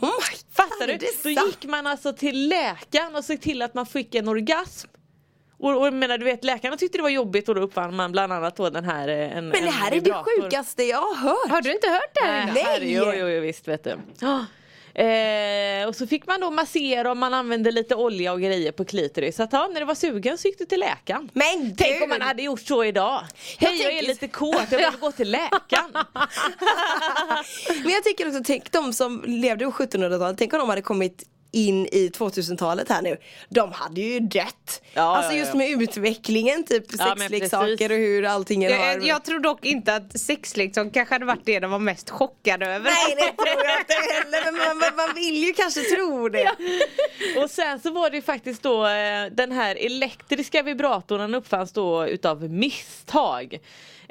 Oh 0.00 0.10
Fattar 0.52 0.86
du? 0.86 0.98
Då 1.22 1.30
gick 1.46 1.64
man 1.64 1.86
alltså 1.86 2.12
till 2.12 2.48
läkaren 2.48 3.16
och 3.16 3.24
såg 3.24 3.40
till 3.40 3.62
att 3.62 3.74
man 3.74 3.86
fick 3.86 4.14
en 4.14 4.28
orgasm. 4.28 4.88
Och, 5.58 5.78
och 5.80 5.86
jag 5.86 5.94
menar 5.94 6.18
du 6.18 6.24
vet 6.24 6.44
läkarna 6.44 6.76
tyckte 6.76 6.98
det 6.98 7.02
var 7.02 7.10
jobbigt 7.10 7.48
och 7.48 7.54
då 7.54 7.60
uppfann 7.60 7.96
man 7.96 8.12
bland 8.12 8.32
annat 8.32 8.56
då 8.56 8.70
den 8.70 8.84
här 8.84 9.08
eh, 9.08 9.36
en, 9.36 9.48
Men 9.48 9.50
det 9.50 9.58
en 9.68 9.72
här 9.72 9.92
är 9.92 10.00
det 10.00 10.12
sjukaste 10.24 10.82
jag 10.84 10.98
har 11.00 11.14
hört. 11.16 11.50
Har 11.50 11.62
du 11.62 11.72
inte 11.72 11.88
hört 11.88 12.14
det 12.14 12.26
här 12.26 12.52
Nej, 12.54 12.62
herre, 12.62 12.90
jo, 12.90 13.12
jo, 13.18 13.28
jo, 13.28 13.40
visst 13.40 13.68
vet 13.68 13.84
du. 13.84 13.96
Ja. 14.18 14.44
Eh, 14.96 15.88
och 15.88 15.96
så 15.96 16.06
fick 16.06 16.26
man 16.26 16.40
då 16.40 16.50
massera 16.50 17.10
och 17.10 17.16
man 17.16 17.34
använde 17.34 17.70
lite 17.70 17.94
olja 17.94 18.32
och 18.32 18.40
grejer 18.40 18.72
på 18.72 18.84
klitoris. 18.84 19.36
Så 19.36 19.42
att 19.42 19.52
ja, 19.52 19.68
när 19.72 19.80
det 19.80 19.86
var 19.86 19.94
sugen 19.94 20.38
så 20.38 20.48
gick 20.48 20.58
du 20.58 20.64
till 20.64 20.80
läkaren. 20.80 21.30
Men 21.32 21.76
Tänk 21.76 21.92
gud. 21.94 22.02
om 22.02 22.08
man 22.08 22.20
hade 22.20 22.42
gjort 22.42 22.60
så 22.60 22.84
idag. 22.84 23.20
Hej 23.58 23.82
jag 23.82 23.86
är 23.86 23.90
tänker- 23.90 24.06
lite 24.08 24.28
kåt, 24.28 24.62
jag 24.70 24.78
vill 24.78 24.86
gå 25.00 25.12
till 25.12 25.30
läkaren. 25.30 25.90
Men 27.82 27.92
jag 27.92 28.04
tycker 28.04 28.28
också, 28.28 28.40
tänk 28.44 28.72
de 28.72 28.92
som 28.92 29.22
levde 29.26 29.64
på 29.64 29.70
1700-talet, 29.70 30.38
tänk 30.38 30.52
om 30.52 30.58
de 30.58 30.68
hade 30.68 30.82
kommit 30.82 31.22
in 31.54 31.86
i 31.86 32.08
2000-talet 32.08 32.88
här 32.88 33.02
nu. 33.02 33.16
De 33.48 33.72
hade 33.72 34.00
ju 34.00 34.20
dött. 34.20 34.82
Ja, 34.94 35.02
alltså 35.02 35.32
ja, 35.32 35.38
just 35.38 35.50
ja. 35.50 35.58
med 35.58 35.82
utvecklingen, 35.82 36.64
typ 36.64 36.84
sexleksaker 36.90 37.92
och 37.92 37.98
hur 37.98 38.24
allting 38.24 38.64
har... 38.64 38.70
Jag, 38.70 39.06
jag 39.06 39.24
tror 39.24 39.38
dock 39.38 39.64
inte 39.64 39.94
att 39.94 40.20
sexleksak 40.20 40.92
kanske 40.92 41.14
hade 41.14 41.24
varit 41.24 41.44
det 41.44 41.60
de 41.60 41.70
var 41.70 41.78
mest 41.78 42.10
chockade 42.10 42.66
över. 42.66 42.90
Nej 42.90 43.14
det 43.16 43.42
tror 43.42 43.64
jag 43.64 43.80
inte 43.80 43.94
heller 44.14 44.44
men 44.44 44.54
man, 44.56 44.78
man, 44.78 44.96
man 45.06 45.14
vill 45.14 45.44
ju 45.44 45.52
kanske 45.52 45.80
tro 45.80 46.28
det. 46.28 46.50
Och 47.42 47.50
sen 47.50 47.80
så 47.80 47.90
var 47.90 48.10
det 48.10 48.16
ju 48.16 48.22
faktiskt 48.22 48.62
då 48.62 48.86
eh, 48.86 49.26
den 49.32 49.52
här 49.52 49.76
elektriska 49.86 50.62
vibratorn 50.62 51.34
uppfanns 51.34 51.72
då 51.72 52.06
utav 52.06 52.50
misstag. 52.50 53.58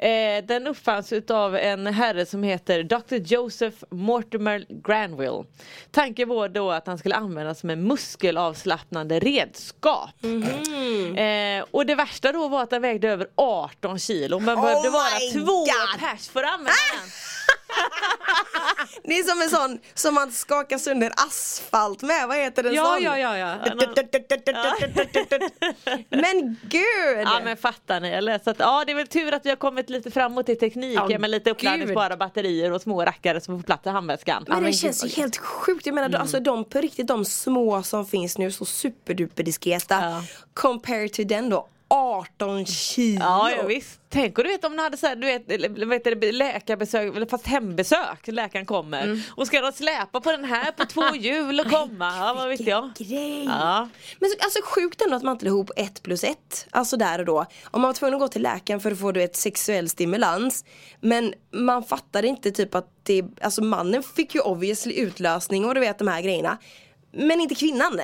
Eh, 0.04 0.44
den 0.44 0.66
uppfanns 0.66 1.12
utav 1.12 1.56
en 1.56 1.86
herre 1.86 2.26
som 2.26 2.42
heter 2.42 2.82
Dr. 2.82 3.14
Joseph 3.14 3.76
Mortimer 3.90 4.66
Granville. 4.68 5.44
Tanken 5.90 6.28
var 6.28 6.48
då 6.48 6.70
att 6.70 6.86
han 6.86 6.98
skulle 6.98 7.14
användas 7.14 7.60
som 7.60 7.70
en 7.70 7.88
muskelavslappnande 7.88 9.18
redskap. 9.18 10.10
Eh, 11.16 11.64
och 11.70 11.86
det 11.86 11.94
värsta 11.94 12.32
då 12.32 12.48
var 12.48 12.62
att 12.62 12.70
den 12.70 12.82
vägde 12.82 13.08
över 13.08 13.26
18 13.34 13.98
kilo. 13.98 14.38
Man 14.38 14.60
behövde 14.60 14.90
vara 14.90 15.18
två 15.32 15.44
God. 15.44 16.00
pers 16.00 16.28
för 16.28 16.42
att 16.42 16.52
använda 16.52 16.72
den. 17.00 17.10
Det 19.04 19.18
är 19.18 19.22
som 19.22 19.42
en 19.42 19.50
sån 19.50 19.78
som 19.94 20.14
man 20.14 20.32
skakar 20.32 20.78
sönder 20.78 21.12
asfalt 21.26 22.02
med, 22.02 22.28
vad 22.28 22.36
heter 22.36 22.62
den 22.62 22.74
Ja, 22.74 22.84
sån? 22.84 23.02
ja, 23.02 23.18
ja, 23.18 23.38
ja. 23.38 23.56
Men 26.10 26.56
gud! 26.62 27.22
Ja 27.24 27.40
men 27.44 27.56
fattar 27.56 28.00
ni 28.00 28.08
eller? 28.08 28.38
Så 28.38 28.50
att, 28.50 28.58
ja 28.58 28.82
det 28.86 28.92
är 28.92 28.96
väl 28.96 29.06
tur 29.06 29.34
att 29.34 29.46
vi 29.46 29.48
har 29.48 29.56
kommit 29.56 29.90
lite 29.90 30.10
framåt 30.10 30.48
i 30.48 30.56
tekniken 30.56 31.10
Ja, 31.10 31.18
med 31.18 31.30
lite 31.30 31.50
uppladdningsbara 31.50 32.16
batterier 32.16 32.72
och 32.72 32.82
små 32.82 33.04
rackare 33.04 33.40
som 33.40 33.58
får 33.58 33.66
plats 33.66 33.86
i 33.86 33.88
handväskan. 33.88 34.44
Men 34.48 34.62
det 34.64 34.72
känns 34.72 35.04
ju 35.04 35.08
helt 35.08 35.36
sjukt, 35.36 35.86
jag 35.86 35.94
menar 35.94 36.08
Mm. 36.08 36.20
alltså 36.20 36.40
de 36.40 36.64
på 36.64 36.80
riktigt 36.80 37.06
de 37.06 37.24
små 37.24 37.82
som 37.82 38.06
finns 38.06 38.38
nu 38.38 38.52
så 38.52 38.64
superduper 38.64 39.42
diskreta 39.42 39.94
Ja. 40.02 40.22
Compared 40.54 41.12
to 41.12 41.22
den 41.24 41.48
då 41.50 41.68
18 41.88 42.66
kilo. 42.66 43.20
Ja, 43.24 43.50
ja 43.50 43.62
visst. 43.66 44.00
Tänk 44.08 44.38
och 44.38 44.44
du 44.44 44.50
vet 44.50 44.64
om 44.64 44.76
du 44.76 44.82
hade 44.82 44.96
så 44.96 45.06
här, 45.06 45.16
du 45.16 45.26
vet, 45.26 45.50
heter 45.92 46.14
det, 46.14 46.32
läkarbesök, 46.32 47.16
eller 47.16 47.26
fast 47.26 47.46
hembesök, 47.46 48.26
läkaren 48.26 48.66
kommer 48.66 49.02
Mm. 49.04 49.20
och 49.36 49.46
ska 49.46 49.60
de 49.60 49.72
släpa 49.72 50.20
på 50.20 50.30
den 50.32 50.44
här 50.44 50.72
på 50.72 50.84
två 50.84 51.02
hjul 51.14 51.60
och 51.60 51.70
komma, 51.70 52.12
ja 52.18 52.34
vad 52.36 52.48
vet 52.48 52.66
jag. 52.66 52.90
Grej. 52.98 53.44
Ja. 53.44 53.88
Men 54.20 54.30
så, 54.30 54.36
alltså 54.40 54.58
sjukt 54.64 55.02
ändå 55.02 55.16
att 55.16 55.22
man 55.22 55.32
inte 55.32 55.46
ihop 55.46 55.70
ett 55.76 56.02
plus 56.02 56.24
ett. 56.24 56.66
Alltså 56.70 56.96
där 56.96 57.18
och 57.18 57.24
då. 57.24 57.46
Om 57.64 57.80
man 57.80 57.88
var 57.88 57.94
tvungen 57.94 58.14
att 58.14 58.20
gå 58.20 58.28
till 58.28 58.42
läkaren 58.42 58.80
för 58.80 58.90
att 58.90 59.00
få 59.00 59.12
du 59.12 59.20
vet, 59.20 59.36
sexuell 59.36 59.88
stimulans. 59.88 60.64
Men 61.00 61.34
man 61.52 61.84
fattade 61.84 62.28
inte 62.28 62.50
typ 62.50 62.74
att 62.74 62.88
det, 63.02 63.24
alltså 63.42 63.62
mannen 63.64 64.02
fick 64.02 64.34
ju 64.34 64.40
obviously 64.40 64.94
utlösning 64.94 65.64
och 65.64 65.74
du 65.74 65.80
vet 65.80 65.98
de 65.98 66.08
här 66.08 66.22
grejerna. 66.22 66.58
Men 67.12 67.40
inte 67.40 67.54
kvinnan. 67.54 68.00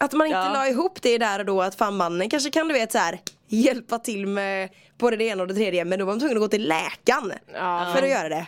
Att 0.00 0.12
man 0.12 0.26
inte 0.26 0.38
Ja. 0.38 0.52
la 0.52 0.68
ihop 0.68 1.02
det 1.02 1.18
där 1.18 1.38
och 1.38 1.44
då 1.44 1.62
att 1.62 1.74
fan 1.74 1.96
mannen 1.96 2.30
kanske 2.30 2.50
kan 2.50 2.68
du 2.68 2.74
vet 2.74 2.92
så 2.92 2.98
här 2.98 3.18
hjälpa 3.48 3.98
till 3.98 4.26
med 4.26 4.68
både 4.98 5.16
det 5.16 5.24
ena 5.24 5.42
och 5.42 5.48
det 5.48 5.54
tredje 5.54 5.84
men 5.84 5.98
då 5.98 6.04
var 6.04 6.12
man 6.12 6.20
tvungen 6.20 6.36
att 6.36 6.40
gå 6.42 6.48
till 6.48 6.68
läkaren 6.68 7.32
för 7.94 8.02
att 8.02 8.08
göra 8.08 8.28
det. 8.28 8.46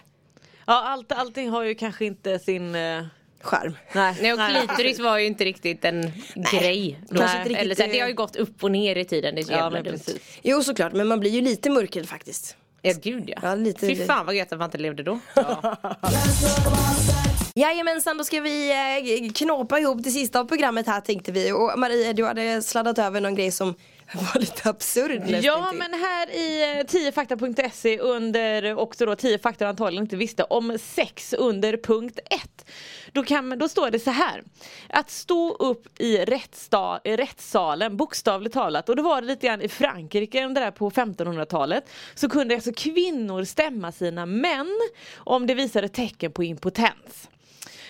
Ja 0.67 0.89
allt, 0.89 1.13
allting 1.13 1.51
har 1.51 1.63
ju 1.63 1.75
kanske 1.75 2.05
inte 2.05 2.39
sin 2.39 2.75
eh, 2.75 3.05
Skärm. 3.43 3.77
Nej, 3.95 4.17
Nej 4.21 4.33
och 4.33 4.39
klitoris 4.67 4.99
var 4.99 5.19
ju 5.19 5.27
inte 5.27 5.45
riktigt 5.45 5.85
en 5.85 6.13
grej. 6.53 7.01
Då. 7.09 7.19
Kanske 7.19 7.37
inte 7.39 7.49
riktigt, 7.49 7.65
Eller 7.65 7.75
så 7.75 7.83
här, 7.83 7.89
det 7.89 7.99
eh, 7.99 8.03
har 8.03 8.09
ju 8.09 8.15
gått 8.15 8.37
upp 8.37 8.65
och 8.65 8.71
ner 8.71 8.97
i 8.97 9.05
tiden. 9.05 9.35
Det 9.35 9.41
är 9.41 9.45
så 9.45 9.53
Ja 9.53 9.57
jävla 9.57 9.71
men 9.71 9.85
dumt. 9.85 9.93
precis. 9.99 10.39
Jo 10.43 10.63
såklart 10.63 10.93
men 10.93 11.07
man 11.09 11.21
blir 11.21 11.31
ju 11.31 11.41
lite 11.41 11.71
mörkrädd 11.71 12.09
faktiskt. 12.09 12.57
Ja 12.83 12.93
gud 13.03 13.25
ja. 13.27 13.39
Ja, 13.43 13.55
lite- 13.55 13.87
Fy 13.87 14.07
fan 14.07 14.27
vad 14.27 14.35
gött 14.35 14.53
att 14.53 14.59
man 14.59 14.67
inte 14.67 14.79
levde 14.79 15.03
då. 15.03 15.19
Jajamensan, 17.59 18.19
då 18.19 18.25
ska 18.25 18.41
vi 18.41 18.71
eh, 18.71 19.33
knåpa 19.33 19.79
ihop 19.79 20.03
det 20.03 20.11
sista 20.11 20.41
av 20.41 20.45
programmet 20.45 20.87
här 20.87 21.01
tänkte 21.01 21.33
vi. 21.33 21.53
Och 21.53 21.79
Marie, 21.79 22.13
du 22.13 22.25
hade 22.25 22.63
sladdat 22.63 22.99
över 22.99 23.21
någon 23.21 23.35
grej 23.35 23.51
som 23.51 23.67
var 24.13 24.41
lite 24.41 24.69
absurd 24.69 25.23
Ja 25.43 25.73
men 25.73 25.95
här 25.95 26.31
i 26.31 26.79
eh, 26.79 26.85
10fakta.se 26.85 27.99
under 27.99 28.79
också 28.79 29.07
då 29.07 29.15
10 29.15 29.39
fakta 29.39 29.69
antagligen 29.69 30.05
inte 30.05 30.17
visste 30.17 30.43
om 30.43 30.79
sex 30.79 31.33
under 31.33 31.77
punkt 31.77 32.19
1. 32.31 32.67
Då, 33.13 33.25
kan, 33.25 33.59
då 33.59 33.69
står 33.69 33.91
det 33.91 33.99
så 33.99 34.11
här. 34.11 34.43
Att 34.89 35.11
stå 35.11 35.55
upp 35.55 36.01
i 36.01 36.19
rättssta, 36.19 37.01
i 37.05 37.17
rättssalen 37.17 37.97
bokstavligt 37.97 38.55
talat 38.55 38.89
och 38.89 38.97
då 38.97 39.03
var 39.03 39.21
det 39.21 39.27
lite 39.27 39.47
grann 39.47 39.63
i 39.63 39.69
Frankrike 39.69 40.45
under 40.45 40.61
där 40.61 40.71
på 40.71 40.91
1500-talet 40.91 41.91
så 42.15 42.29
kunde 42.29 42.55
alltså 42.55 42.73
kvinnor 42.77 43.45
stämma 43.45 43.93
sina 43.93 44.27
män 44.27 44.81
om 45.17 45.47
det 45.47 45.55
visade 45.55 45.89
tecken 45.89 46.33
på 46.33 46.45
impotens. 46.45 47.29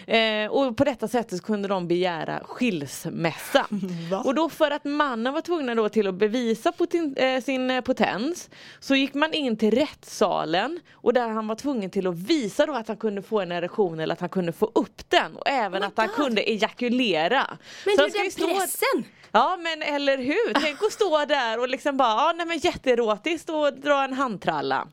Eh, 0.07 0.51
och 0.51 0.77
på 0.77 0.85
detta 0.85 1.09
sättet 1.09 1.43
kunde 1.43 1.69
de 1.69 1.89
begära 1.89 2.41
skilsmässa. 2.45 3.67
och 4.25 4.35
då 4.35 4.49
för 4.49 4.71
att 4.71 4.85
mannen 4.85 5.33
var 5.33 5.41
tvungen 5.41 5.77
då 5.77 5.89
till 5.89 6.07
att 6.07 6.15
bevisa 6.15 6.73
poten, 6.73 7.17
eh, 7.17 7.43
sin 7.43 7.71
eh, 7.71 7.81
potens 7.81 8.51
så 8.81 8.95
gick 8.95 9.15
man 9.15 9.33
in 9.33 9.57
till 9.57 9.71
rättssalen 9.71 10.81
och 10.93 11.15
där 11.15 11.29
han 11.29 11.49
var 11.49 11.55
tvungen 11.55 11.91
till 11.91 12.07
att 12.07 12.15
visa 12.15 12.67
då 12.67 12.75
att 12.75 12.89
han 12.89 12.97
kunde 12.97 13.23
få 13.23 13.41
en 13.41 13.53
erektion 13.53 14.01
eller 14.01 14.13
att 14.13 14.21
han 14.21 14.29
kunde 14.29 14.53
få 14.53 14.71
upp 14.75 15.11
den 15.11 15.37
och 15.37 15.49
även 15.49 15.83
att 15.83 15.93
han 15.97 16.09
kunde 16.09 16.51
ejakulera. 16.51 17.59
Men 17.87 17.97
Så 17.97 18.03
du 18.03 18.09
den 18.09 18.57
pressen! 18.57 19.05
Ja 19.33 19.57
men 19.57 19.83
eller 19.83 20.19
hur, 20.19 20.55
tänk 20.61 20.83
att 20.83 20.93
stå 20.93 21.25
där 21.25 21.61
och 21.61 21.69
liksom 21.69 21.97
bara, 21.97 22.09
ja 22.09 22.33
nej 22.37 22.47
men 22.47 22.59
jätteerotiskt 22.59 23.51
och 23.51 23.73
dra 23.75 24.05
en 24.05 24.13
handtralla. 24.13 24.89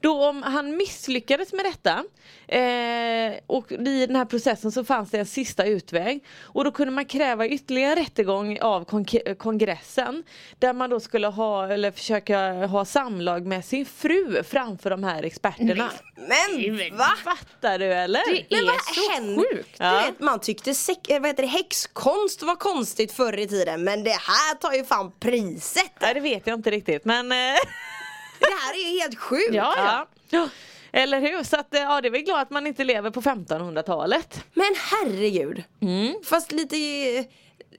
Då 0.00 0.24
om 0.24 0.42
han 0.42 0.76
misslyckades 0.76 1.52
med 1.52 1.64
detta 1.64 2.04
eh, 2.48 3.34
och 3.46 3.72
i 3.72 4.06
den 4.06 4.16
här 4.16 4.24
processen 4.24 4.72
så 4.72 4.84
fanns 4.84 5.10
det 5.10 5.18
en 5.18 5.26
sista 5.26 5.64
utväg 5.64 6.24
och 6.42 6.64
då 6.64 6.70
kunde 6.72 6.92
man 6.92 7.04
kräva 7.04 7.46
ytterligare 7.46 8.00
rättegång 8.00 8.60
av 8.60 8.84
kon- 8.84 9.06
kongressen 9.38 10.22
där 10.58 10.72
man 10.72 10.90
då 10.90 11.00
skulle 11.00 11.26
ha 11.26 11.68
eller 11.72 11.90
försöka 11.90 12.66
ha 12.66 12.84
samlag 12.84 13.46
med 13.46 13.64
sin 13.64 13.86
fru 13.86 14.42
framför 14.42 14.90
de 14.90 15.04
här 15.04 15.22
experterna. 15.22 15.90
Men 16.16 16.96
va? 16.96 17.08
Fattar 17.24 17.78
du 17.78 17.84
eller? 17.92 18.32
Det 18.34 18.46
Men 18.50 18.60
är 18.60 18.66
vad 18.66 18.80
så 18.94 19.12
händer? 19.12 19.42
sjukt. 19.54 19.76
Ja. 19.78 20.00
Du 20.00 20.06
vet, 20.06 20.20
man 20.20 20.40
tyckte 20.40 20.70
sek- 20.74 21.10
eh, 21.10 21.20
vad 21.20 21.28
heter 21.30 21.42
det, 21.42 21.48
häxkonst 21.48 22.42
var 22.42 22.56
konstigt 22.56 23.12
förr 23.12 23.38
i 23.38 23.46
tiden 23.48 23.84
men 23.84 24.04
det 24.04 24.10
här 24.10 24.54
tar 24.54 24.72
ju 24.72 24.84
fan 24.84 25.12
priset. 25.20 25.92
Nej 26.00 26.14
det 26.14 26.20
vet 26.20 26.46
jag 26.46 26.58
inte 26.58 26.70
riktigt 26.70 27.04
men 27.04 27.32
eh, 27.32 27.38
Det 28.38 28.46
här 28.46 28.74
är 28.74 28.92
ju 28.92 29.00
helt 29.00 29.18
sjukt. 29.18 29.54
Ja, 29.54 29.74
ja. 29.76 30.08
ja. 30.30 30.48
Eller 30.92 31.20
hur? 31.20 31.44
Så 31.44 31.56
att, 31.56 31.74
eh, 31.74 31.80
ja, 31.80 32.00
det 32.00 32.08
är 32.08 32.10
väl 32.10 32.20
glad 32.20 32.40
att 32.40 32.50
man 32.50 32.66
inte 32.66 32.84
lever 32.84 33.10
på 33.10 33.20
1500-talet. 33.20 34.44
Men 34.54 34.74
herregud. 34.90 35.62
Mm. 35.82 36.14
Fast 36.24 36.52
lite, 36.52 36.76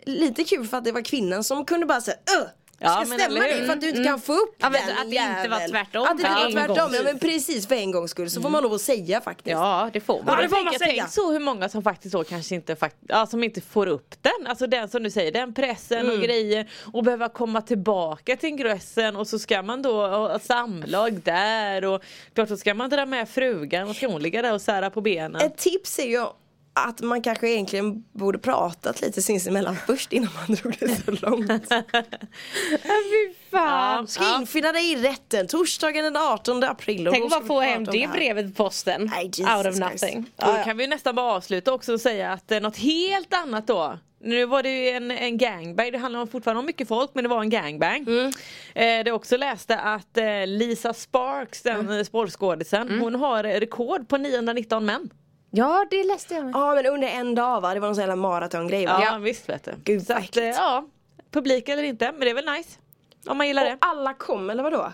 lite 0.06 0.44
kul 0.44 0.68
för 0.68 0.78
att 0.78 0.84
det 0.84 0.92
var 0.92 1.02
kvinnan 1.02 1.44
som 1.44 1.66
kunde 1.66 1.86
bara 1.86 2.02
säga! 2.02 2.18
Ja, 2.86 2.92
ska 2.92 3.10
men 3.10 3.20
stämma 3.20 3.40
det 3.40 3.66
för 3.66 3.74
att 3.74 3.82
du 3.82 3.90
inte 3.90 4.04
kan 4.04 4.20
få 4.22 4.34
upp 4.34 4.56
Ja, 4.58 4.70
den 4.70 4.82
att 4.98 5.10
det 5.10 5.16
inte 5.16 5.50
var 5.50 5.68
tvärtom 5.70 6.04
Att 6.04 6.18
det 6.18 6.28
inte 6.28 6.30
var 6.34 6.52
tvärtom, 6.68 6.94
ja, 6.94 7.02
men 7.04 7.20
precis 7.20 7.68
för 7.68 7.76
en 7.76 7.92
gångs 7.92 8.12
skull 8.12 8.30
så 8.30 8.42
får 8.42 8.50
man 8.50 8.64
lov 8.64 8.74
att 8.74 8.82
säga 8.82 9.22
faktiskt. 9.22 9.52
Ja 9.52 9.90
det 9.94 10.00
får 10.02 10.18
Ja, 10.18 10.24
man. 10.34 10.42
det 10.44 10.50
får 10.50 10.64
man 10.64 10.74
tänk, 10.80 10.92
säga. 10.92 11.04
tänk 11.04 11.14
så 11.14 11.32
hur 11.32 11.40
många 11.40 11.70
som 11.70 11.84
faktiskt 11.84 12.14
då 12.14 12.24
kanske 12.24 12.56
inte, 12.56 12.76
ja, 13.08 13.26
som 13.26 13.44
inte 13.44 13.62
får 13.62 13.88
upp 13.88 14.16
den. 14.22 14.48
Alltså 14.48 14.68
den 14.68 14.90
som 14.90 15.04
du 15.04 15.12
säger, 15.12 15.32
den 15.32 15.54
pressen 15.54 16.00
Mm. 16.00 16.16
och 16.18 16.24
grejer 16.24 16.70
och 16.94 17.04
behöva 17.04 17.30
komma 17.30 17.62
tillbaka 17.62 18.36
till 18.36 18.50
ingressen 18.50 19.16
och 19.16 19.28
så 19.28 19.40
ska 19.40 19.62
man 19.62 19.82
då 19.82 20.08
ha 20.08 20.40
samlag 20.40 21.22
där 21.24 21.86
och 21.86 22.04
klart 22.34 22.50
då 22.50 22.58
ska 22.58 22.74
man 22.74 22.90
dra 22.90 23.06
med 23.06 23.30
frugan 23.30 23.90
och 23.90 23.96
ska 23.96 24.08
hon 24.08 24.22
ligga 24.22 24.42
där 24.42 24.54
och 24.54 24.62
sära 24.62 24.90
på 24.90 25.02
benen. 25.02 25.42
Ett 25.42 25.58
tips 25.58 26.00
är 26.00 26.04
ju 26.08 26.26
att 26.78 27.02
man 27.02 27.22
kanske 27.22 27.50
egentligen 27.50 28.04
borde 28.12 28.40
pratat 28.40 29.02
lite 29.02 29.22
sinsemellan 29.22 29.76
först 29.88 30.14
innan 30.14 30.30
man 30.48 30.56
drog 30.56 30.76
det 30.80 30.96
så 31.06 31.12
långt. 31.12 31.52
Fy 32.84 33.34
fan. 33.52 34.08
Ska 34.08 34.36
infinna 34.40 34.72
dig 34.72 34.92
i 34.92 34.96
rätten 34.96 35.48
torsdagen 35.48 36.04
den 36.04 36.18
18 36.18 36.64
april. 36.64 37.08
och 37.08 37.14
Tänk 37.14 37.30
bara 37.32 37.46
få 37.46 37.60
hem 37.60 37.84
det 37.84 38.00
här. 38.06 38.14
brevet 38.14 38.56
på 38.56 38.64
posten. 38.64 39.10
Nej, 39.12 39.26
Jesus 39.34 39.56
Out 39.56 39.66
of 39.66 39.80
nothing. 39.80 40.32
Då 40.36 40.64
kan 40.66 40.78
vi 40.78 40.88
nästan 40.88 41.16
bara 41.16 41.32
avsluta 41.32 41.74
också 41.74 41.94
och 41.94 42.02
säga 42.02 42.32
att 42.32 42.52
eh, 42.52 42.60
något 42.60 42.78
helt 42.78 43.34
annat 43.34 43.68
då 43.68 43.98
nu 44.20 44.46
var 44.46 44.64
det 44.64 44.70
ju 44.70 44.90
en, 44.90 45.12
en 45.12 45.38
gangbang, 45.38 45.92
det 45.92 45.98
handlar 45.98 46.20
om 46.22 46.28
fortfarande 46.28 46.60
om 46.60 46.66
mycket 46.66 46.88
folk 46.88 47.12
men 47.14 47.24
det 47.24 47.30
var 47.30 47.42
en 47.42 47.50
gangbang. 47.50 48.06
Mm. 48.08 48.32
Eh, 48.76 49.04
det 49.04 49.12
också 49.12 49.38
läste 49.38 49.80
att 49.80 50.18
eh, 50.18 50.48
Lisa 50.48 50.94
Sparks, 50.94 51.62
den 51.62 51.76
Mm. 51.80 51.92
mm. 51.92 52.06
sportskådisen, 52.06 53.00
hon 53.00 53.16
har 53.16 53.44
rekord 53.44 54.10
på 54.10 54.18
919 54.18 54.86
män. 54.86 55.10
Ja 55.56 55.86
det 55.92 56.04
läste 56.04 56.34
jag 56.34 56.44
med. 56.46 56.52
Ja 56.56 56.76
men 56.76 56.86
under 56.86 57.08
en 57.08 57.36
dag 57.36 57.62
va? 57.62 57.74
Det 57.74 57.80
var 57.80 57.88
någon 57.88 57.96
sån 57.96 58.02
jävla 58.02 58.16
maratongrej 58.16 58.86
va? 58.86 59.02
Ja, 59.06 59.18
visst 59.18 59.50
vet 59.50 59.64
du. 59.64 59.72
Gud, 59.84 60.06
Så 60.08 60.14
att, 60.14 60.36
ja, 60.36 60.86
publik 61.32 61.70
eller 61.70 61.84
inte, 61.84 62.12
men 62.12 62.20
det 62.22 62.30
är 62.30 62.34
väl 62.34 62.46
nice. 62.46 62.80
Om 63.28 63.38
man 63.38 63.48
gillar 63.48 63.66
det. 63.66 63.72
Och 63.74 63.78
alla 63.82 64.14
kom 64.14 64.50
eller 64.50 64.64
vadå? 64.64 64.92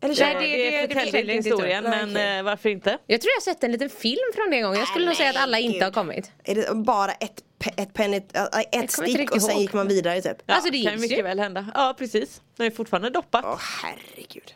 Eller 0.00 0.16
Nej, 0.20 0.34
det- 0.34 0.40
det, 0.70 0.86
det 0.86 0.94
förtäljer 0.94 1.06
inte 1.06 1.18
inte 1.20 1.32
historien 1.32 1.84
historien. 1.84 1.84
men 1.84 2.12
Nej, 2.12 2.38
eh, 2.38 2.42
varför 2.44 2.68
inte? 2.68 2.98
Jag 3.06 3.20
tror 3.20 3.30
jag 3.30 3.36
har 3.50 3.54
sett 3.54 3.64
en 3.64 3.72
liten 3.72 3.90
film 3.90 4.32
från 4.34 4.50
det 4.50 4.60
gången. 4.60 4.78
Jag 4.78 4.88
skulle 4.88 5.06
nog 5.06 5.16
säga 5.16 5.30
att 5.30 5.36
alla 5.36 5.58
inte 5.58 5.84
har 5.84 5.92
kommit. 5.92 6.30
Är 6.44 6.54
det 6.54 6.74
bara 6.74 7.12
ett, 7.12 7.42
ett, 7.76 8.36
äh, 8.36 8.80
ett 8.82 8.90
stick 8.90 9.30
och 9.30 9.42
sen 9.42 9.50
ihåg. 9.50 9.60
gick 9.60 9.72
man 9.72 9.88
vidare 9.88 10.20
typ? 10.22 10.36
Ja, 10.46 10.54
Alltså, 10.54 10.70
det 10.70 10.82
kan 10.82 10.92
gills 10.92 11.02
mycket 11.02 11.18
ju. 11.18 11.22
väl 11.22 11.38
hända. 11.40 11.66
Ja 11.74 11.94
precis. 11.98 12.40
Det 12.56 12.66
är 12.66 12.70
fortfarande 12.70 13.10
doppat. 13.10 13.44
Åh 13.44 13.58
herregud. 13.82 14.54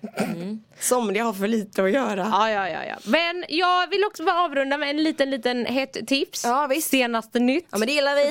Somliga 0.81 1.25
har 1.25 1.33
för 1.33 1.49
lite 1.49 1.83
att 1.85 1.91
göra. 1.93 2.29
Ja 2.33 2.51
ja 2.51 2.69
ja 2.69 2.85
ja. 2.85 2.95
Men 3.05 3.45
jag 3.49 3.91
vill 3.91 4.05
också 4.05 4.25
bara 4.25 4.41
avrunda 4.45 4.79
med 4.79 4.91
en 4.91 5.03
liten 5.03 5.31
liten 5.31 5.67
hett 5.67 6.07
tips. 6.07 6.45
Ja, 6.45 6.67
visst. 6.67 6.91
Senaste 6.91 7.39
nytt. 7.41 7.67
Ja 7.71 7.79
men 7.79 7.87
det 7.89 7.93
gillar 7.95 8.15
vi. 8.15 8.23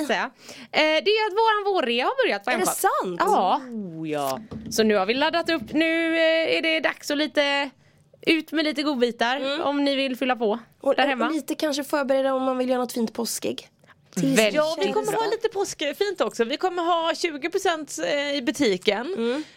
det 0.72 1.10
är 1.10 1.26
att 1.26 1.32
våran 1.32 1.74
vårrea 1.74 2.04
har 2.04 2.24
börjat 2.26 2.44
på 2.44 2.50
Är 2.50 2.58
det 2.58 2.66
sant? 2.66 3.16
Ja. 3.18 3.60
Oh, 3.70 4.08
ja. 4.10 4.40
Så 4.70 4.82
nu 4.82 4.94
har 4.96 5.06
vi 5.06 5.14
laddat 5.14 5.50
upp. 5.50 5.72
Nu 5.72 6.16
eh, 6.16 6.56
är 6.56 6.62
det 6.62 6.80
dags 6.80 7.10
att 7.10 7.18
lite 7.18 7.70
ut 8.22 8.52
med 8.52 8.64
lite 8.64 8.82
godbitar 8.82 9.60
om 9.62 9.84
ni 9.84 9.96
vill 9.96 10.16
fylla 10.16 10.36
på 10.36 10.58
Och, 10.80 10.94
där 10.94 11.06
hemma. 11.06 11.26
och 11.26 11.32
lite 11.32 11.54
kanske 11.54 11.84
förbereda 11.84 12.34
om 12.34 12.42
man 12.42 12.58
vill 12.58 12.68
göra 12.68 12.80
något 12.80 12.92
fint 12.92 13.12
påskägg. 13.12 13.68
Tills- 14.14 14.38
Väldigt 14.38 14.54
Ja, 14.54 14.76
vi 14.78 14.92
kommer 14.92 15.12
ha 15.12 15.30
lite 15.30 15.48
påskfint 15.48 16.20
också. 16.20 16.44
Vi 16.44 16.56
kommer 16.56 16.82
ha 16.82 17.12
20% 17.14 18.04
eh, 18.04 18.34
i 18.36 18.42
butiken 18.42 19.06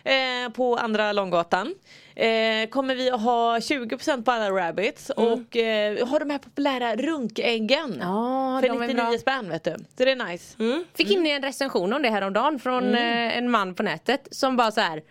eh, 0.04 0.52
på 0.54 0.76
andra 0.78 1.12
Långgatan. 1.12 1.76
Eh, 2.16 2.70
kommer 2.70 2.96
vi 2.96 3.10
att 3.12 3.22
ha 3.22 3.58
20% 3.60 4.24
på 4.24 4.32
alla 4.32 4.50
rabbits 4.52 5.10
och 5.10 5.58
eh, 5.58 6.08
ha 6.08 6.20
de 6.20 6.30
här 6.30 6.38
populära 6.38 6.96
runkäggen. 6.96 7.98
Ja, 8.02 8.60
för 8.62 8.70
de 8.70 8.82
är 8.82 8.88
99 8.88 8.96
bra. 9.10 9.18
spänn 9.18 9.50
vet 9.50 9.64
du. 9.64 9.72
Så 9.98 10.06
det 10.06 10.12
är 10.12 10.16
nice. 10.32 10.84
Fick 10.98 11.12
in 11.12 11.26
en 11.28 11.42
recension 11.42 11.94
om 11.94 12.02
det 12.02 12.10
häromdagen 12.10 12.60
från 12.60 12.96
eh, 12.96 13.38
en 13.38 13.52
man 13.52 13.76
på 13.76 13.84
nätet 13.84 14.28
som 14.32 14.58
bara 14.58 14.72
så 14.72 14.82
här. 14.82 15.02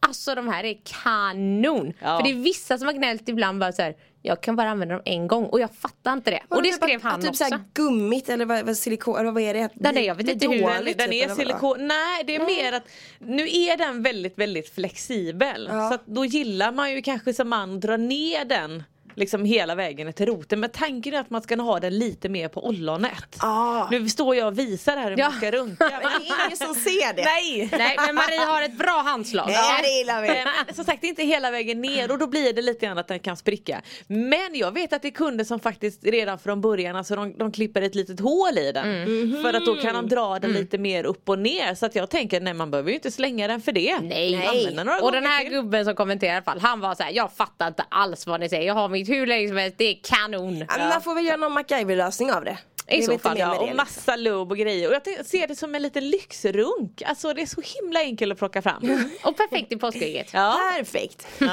Alltså 0.00 0.34
de 0.34 0.48
här 0.48 0.64
är 0.64 0.76
kanon! 1.02 1.92
Ja. 2.02 2.18
För 2.18 2.24
det 2.24 2.30
är 2.30 2.34
vissa 2.42 2.78
som 2.78 2.86
har 2.86 2.92
gnällt 2.94 3.28
ibland 3.28 3.60
bara 3.60 3.72
så 3.72 3.82
här. 3.82 3.94
Jag 4.28 4.40
kan 4.40 4.56
bara 4.56 4.70
använda 4.70 4.94
dem 4.94 5.02
en 5.04 5.26
gång 5.28 5.44
och 5.46 5.60
jag 5.60 5.74
fattar 5.74 6.12
inte 6.12 6.30
det. 6.30 6.42
Och 6.48 6.62
det 6.62 6.68
Typ 6.68 6.74
skrev 6.82 6.96
att- 6.96 7.02
han 7.02 7.12
att 7.14 7.20
typ 7.20 7.30
också. 7.30 7.44
Såhär 7.44 7.60
gummit 7.74 8.28
eller 8.28 8.44
vad, 8.44 8.66
vad 8.66 8.76
silikon 8.76 9.18
eller 9.20 9.30
vad 9.30 9.42
är 9.42 9.54
det? 9.54 9.68
Nej, 9.74 9.92
nej, 9.94 10.04
jag 10.04 10.14
vet 10.14 10.28
inte 10.28 10.46
hur 10.48 10.66
Den, 10.66 10.84
typ, 10.84 10.98
den 10.98 11.12
är 11.12 11.28
vadå? 11.28 11.40
silikon, 11.40 11.86
nej 11.86 12.24
det 12.26 12.34
är 12.36 12.44
mer 12.46 12.72
att 12.72 12.88
nu 13.18 13.42
är 13.42 13.76
den 13.76 14.02
väldigt 14.02 14.38
väldigt 14.38 14.74
flexibel. 14.74 15.68
Ja. 15.72 15.88
Så 15.88 15.94
att 15.94 16.06
då 16.06 16.24
gillar 16.24 16.72
man 16.72 16.92
ju 16.92 17.02
kanske 17.02 17.34
som 17.34 17.48
man 17.48 17.74
att 17.74 17.80
dra 17.80 17.96
ner 17.96 18.44
den 18.44 18.82
liksom 19.18 19.44
hela 19.44 19.74
vägen 19.74 20.12
till 20.12 20.26
roten. 20.26 20.60
Men 20.60 20.70
tanken 20.70 21.14
är 21.14 21.20
att 21.20 21.30
man 21.30 21.42
ska 21.42 21.56
ha 21.62 21.80
den 21.80 21.98
lite 21.98 22.28
mer 22.28 22.48
på 22.48 22.66
ollonet. 22.66 23.36
Ah. 23.38 23.88
Nu 23.90 24.08
står 24.08 24.36
jag 24.36 24.46
och 24.46 24.58
visar 24.58 24.96
här 24.96 25.10
hur 25.10 25.18
Ja. 25.18 25.28
man 25.30 25.38
ska 25.38 25.50
runka. 25.50 25.90
Men 25.90 26.00
det 26.00 26.28
är 26.28 26.46
ingen 26.46 26.56
som 26.56 26.74
ser 26.74 27.12
det. 27.16 27.24
Nej! 27.24 27.68
Nej 27.78 27.96
men 28.06 28.14
Marie 28.14 28.40
har 28.40 28.62
ett 28.62 28.78
bra 28.78 29.02
handslag. 29.06 29.50
Ja, 29.50 29.78
det 29.82 29.88
gillar 29.98 30.22
vi. 30.22 30.28
Eh, 30.28 30.34
Men 30.66 30.74
som 30.74 30.84
sagt 30.84 31.04
inte 31.04 31.22
hela 31.22 31.50
vägen 31.50 31.80
ner 31.80 32.10
och 32.12 32.18
då 32.18 32.26
blir 32.26 32.52
det 32.52 32.62
lite 32.62 32.86
grann 32.86 32.98
att 32.98 33.08
den 33.08 33.18
kan 33.20 33.36
spricka. 33.36 33.82
Men 34.06 34.54
jag 34.54 34.72
vet 34.72 34.92
att 34.92 35.02
det 35.02 35.08
är 35.08 35.12
kunder 35.12 35.44
som 35.44 35.60
faktiskt 35.60 36.04
redan 36.04 36.38
från 36.38 36.60
början 36.60 36.96
alltså 36.96 37.16
de, 37.16 37.32
de 37.38 37.52
klipper 37.52 37.82
ett 37.82 37.94
litet 37.94 38.20
hål 38.20 38.58
i 38.58 38.72
den. 38.72 39.02
Mm. 39.02 39.42
För 39.42 39.54
att 39.54 39.64
då 39.66 39.74
kan 39.76 39.94
de 39.94 40.08
dra 40.08 40.38
den 40.38 40.52
lite 40.52 40.78
mer 40.78 41.04
upp 41.04 41.28
och 41.28 41.38
ner. 41.38 41.74
Så 41.74 41.86
att 41.86 41.94
jag 41.94 42.10
tänker 42.10 42.40
nej 42.40 42.54
man 42.54 42.70
behöver 42.70 42.88
ju 42.90 42.94
inte 42.94 43.10
slänga 43.10 43.48
den 43.48 43.60
för 43.60 43.72
det. 43.72 43.98
Nej. 44.02 44.68
Och 45.02 45.12
den 45.12 45.26
här 45.26 45.40
till. 45.44 45.50
gubben 45.52 45.84
som 45.84 45.94
kommenterar 45.94 46.32
i 46.32 46.36
alla 46.36 46.42
fall, 46.44 46.60
han 46.60 46.80
var 46.80 46.94
så 46.94 47.02
här, 47.02 47.10
jag 47.12 47.32
fattar 47.32 47.68
inte 47.68 47.84
alls 47.88 48.26
vad 48.26 48.40
ni 48.40 48.48
säger. 48.48 48.66
Jag 48.66 48.74
har 48.74 48.88
mitt 48.88 49.07
hur 49.08 49.26
länge 49.26 49.48
som 49.48 49.56
helst, 49.56 49.78
det 49.78 49.84
är 49.84 49.98
kanon. 50.02 50.58
Ja, 50.58 50.66
men 50.78 50.88
man 50.88 51.02
får 51.02 51.14
väl 51.14 51.24
göra 51.26 51.36
någon 51.36 51.52
MacGyver-lösning 51.52 52.32
av 52.32 52.44
det. 52.44 52.58
Är 52.90 53.02
så 53.02 53.18
fall, 53.18 53.38
Ja, 53.38 53.58
och 53.58 53.66
det, 53.68 53.74
massa 53.74 54.16
lube 54.16 54.50
och 54.50 54.58
grejer. 54.58 54.88
Och 54.88 54.94
jag 54.94 55.26
ser 55.26 55.46
det 55.46 55.56
som 55.56 55.74
en 55.74 55.82
liten 55.82 56.10
lyxrunk. 56.10 57.02
Alltså 57.06 57.34
det 57.34 57.42
är 57.42 57.46
så 57.46 57.60
himla 57.80 58.00
enkelt 58.00 58.32
att 58.32 58.38
plocka 58.38 58.62
fram. 58.62 59.08
Och 59.24 59.36
perfekt 59.36 59.72
i 59.72 59.76
påskägget. 59.76 60.28
Ja, 60.32 60.58
Perfekt. 60.76 61.26
Eh, 61.40 61.46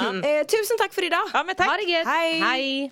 tusen 0.47 0.77
tack 0.79 0.93
för 0.93 1.03
idag. 1.05 1.29
ja 1.33 1.43
men 1.43 1.55
tack. 1.55 1.67
Ha 1.67 1.73
det 1.85 1.91
gött. 1.91 2.07
Hej. 2.07 2.39
Hej. 2.39 2.91